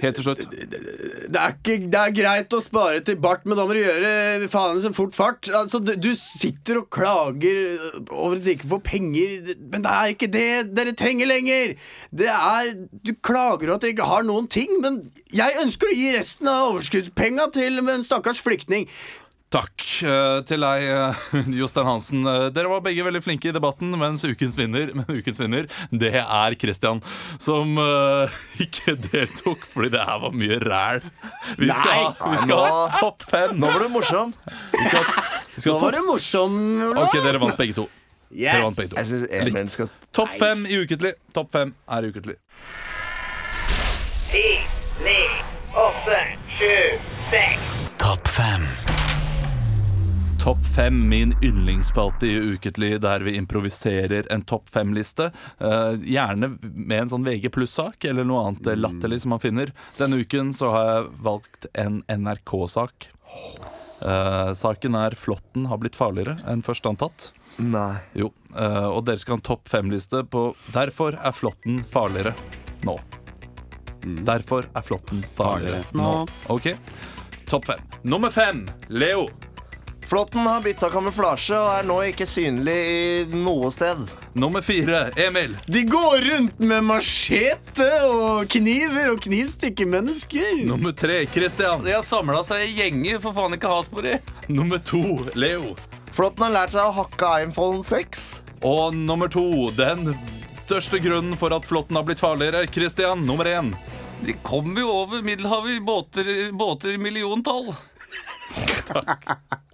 [0.00, 0.46] Helt til slutt.
[0.48, 4.48] Det er, ikke, det er greit å spare til bart, men da må du gjøre
[4.48, 5.50] faen så fort fart.
[5.52, 7.60] Altså, du, du sitter og klager
[8.08, 11.74] over at du ikke får penger, men det er ikke det dere trenger lenger.
[12.10, 12.72] Det er
[13.04, 16.48] Du klager over at dere ikke har noen ting, men jeg ønsker å gi resten
[16.48, 18.88] av overskuddspenga til en stakkars flyktning.
[19.52, 22.24] Takk eh, til deg, eh, Jostein Hansen.
[22.24, 26.14] Eh, dere var begge veldig flinke i debatten, mens ukens vinner, men ukens vinner det
[26.22, 27.02] er Christian,
[27.42, 28.32] som uh,
[28.64, 31.02] ikke deltok fordi det her var mye ræl.
[31.60, 32.30] Vi skal, Nei!
[32.32, 33.58] vi skal ha topp fem.
[33.60, 34.32] nå var du morsom.
[34.72, 35.10] Vi skal,
[35.56, 36.56] vi skal Nå var du morsom,
[36.88, 37.10] Olav.
[37.10, 37.88] Ok, dere vant begge to.
[38.32, 38.96] Dere vant Yes!
[38.96, 39.88] begge Jeg to.
[40.16, 41.12] Topp fem i ukentlig.
[41.36, 42.38] Topp fem er ukentlig.
[44.32, 44.46] Ti,
[45.04, 45.20] ni,
[45.76, 46.24] åtte,
[46.56, 46.74] sju,
[47.28, 47.70] seks.
[48.00, 48.64] Topp fem.
[50.42, 55.28] Topp fem, min yndlingsspalte i Ukentlig, der vi improviserer en topp fem-liste.
[55.62, 58.80] Uh, gjerne med en sånn VG pluss-sak, eller noe annet Mm.
[58.82, 59.70] latterlig som man finner.
[59.98, 63.06] Denne uken så har jeg valgt en NRK-sak.
[64.02, 67.30] Uh, saken er 'Flåtten har blitt farligere enn først antatt'.
[67.58, 68.00] Nei.
[68.16, 72.34] Jo, uh, og dere skal ha en topp fem-liste på 'Derfor er flåtten farligere
[72.82, 72.98] nå'.
[74.24, 76.26] Derfor er flåtten farligere nå.
[76.50, 76.74] OK?
[77.46, 77.78] Topp fem.
[78.02, 79.28] Nummer fem, Leo.
[80.12, 84.02] Flåtten har bytta kamuflasje og er nå ikke synlig i noe sted.
[84.36, 85.54] Nummer fire, Emil.
[85.64, 90.66] De går rundt med machete og kniver og knivstikker mennesker.
[90.68, 91.80] Nummer tre, Christian.
[91.86, 94.18] De har samla seg i gjenger, for faen ikke has på de.
[94.52, 95.00] Nummer to,
[95.32, 95.72] Leo.
[96.12, 98.28] Flåtten har lært seg å hakke iPhone 6.
[98.68, 100.12] Og nummer to, den
[100.60, 102.68] største grunnen for at flåtten har blitt farligere.
[102.68, 103.72] Christian, nummer én.
[104.20, 107.72] De kommer jo over Middelhavet i båter, båter i milliontall.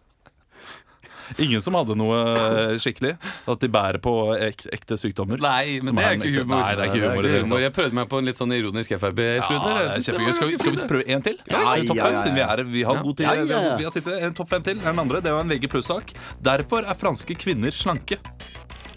[1.38, 3.14] Ingen som hadde noe eh, skikkelig?
[3.48, 5.40] At de bærer på ek ekte sykdommer?
[5.42, 6.62] Nei, men det er ekte- humor.
[6.62, 8.40] Nei, det er ikke humor Det er ikke humor Jeg prøvde meg på en litt
[8.40, 9.68] sånn ironisk Frp-slutt.
[9.68, 10.00] Ja.
[10.00, 11.36] Skal, vi- skal vi prøve en til?
[11.50, 13.26] Ja, ja, ja, fem, ja, siden vi er Vi har god tid.
[13.28, 14.80] Ja, Vi ja, har, vi har tid til en topp fem til.
[14.80, 16.14] Den andre det var en VG pluss-sak.
[16.42, 18.18] Derfor er franske kvinner slanke.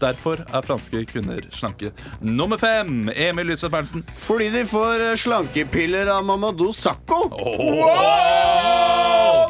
[0.02, 1.92] Derfor er franske kvinner slanke.
[2.22, 4.04] Nummer fem, Emil Lyseth Berntsen.
[4.18, 7.22] Fordi de får eh, slankepiller av Mamadou Sakko.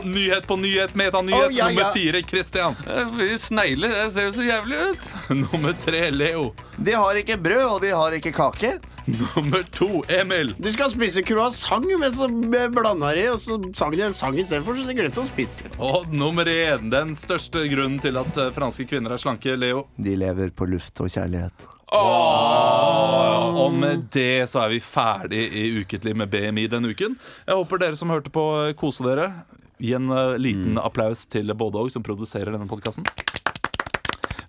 [0.04, 1.46] Nyhet på nyhet, metanyhet.
[1.46, 2.76] Oh, ja, Nummer fire, Christian.
[3.40, 5.12] Snegler det ser jo så jævlig ut.
[5.44, 6.50] Nummer tre, Leo.
[6.78, 8.74] De har ikke brød, og de har ikke kake.
[9.10, 10.54] Nummer to, Emil.
[10.62, 12.28] Du skal spise croissant, men så
[12.72, 15.68] blanda de, og så sang de en sang istedenfor, så de glemte å spise.
[15.82, 19.88] Og nummer én, den største grunnen til at eh, franske kvinner er slanke, Leo.
[19.98, 21.68] De lever på luft og kjærlighet.
[21.92, 27.18] Og med det så er vi ferdig i Uketlig med BMI denne uken.
[27.50, 29.28] Jeg håper dere som hørte på, eh, koser dere.
[29.82, 33.06] Gi en liten liten applaus til Bådåg, som produserer denne podkasten.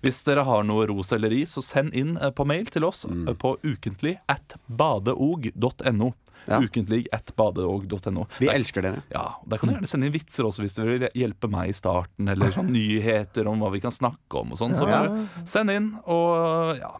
[0.03, 3.05] Hvis dere har noe ros eller ris, så send inn eh, på mail til oss
[3.07, 3.29] mm.
[3.39, 6.11] på ukentlig at badeog.no.
[6.51, 6.59] Ja.
[6.59, 8.25] Ukentlig at badeog.no.
[8.43, 9.03] Vi elsker dere.
[9.15, 11.77] Ja, Der kan du gjerne sende inn vitser også hvis dere vil hjelpe meg i
[11.77, 12.27] starten.
[12.33, 14.53] Eller sånn nyheter om hva vi kan snakke om.
[14.53, 15.07] og sånn Så Ja.
[15.07, 16.97] bare send inn, og ja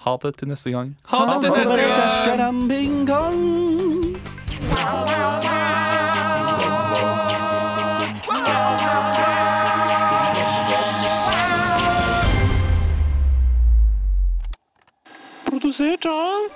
[0.00, 0.96] Ha det til neste gang.
[1.12, 4.20] Ha det til neste gang.
[15.70, 15.70] Skaram-bing-gong.
[15.70, 16.48] Produsert av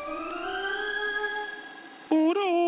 [2.11, 2.64] Ord og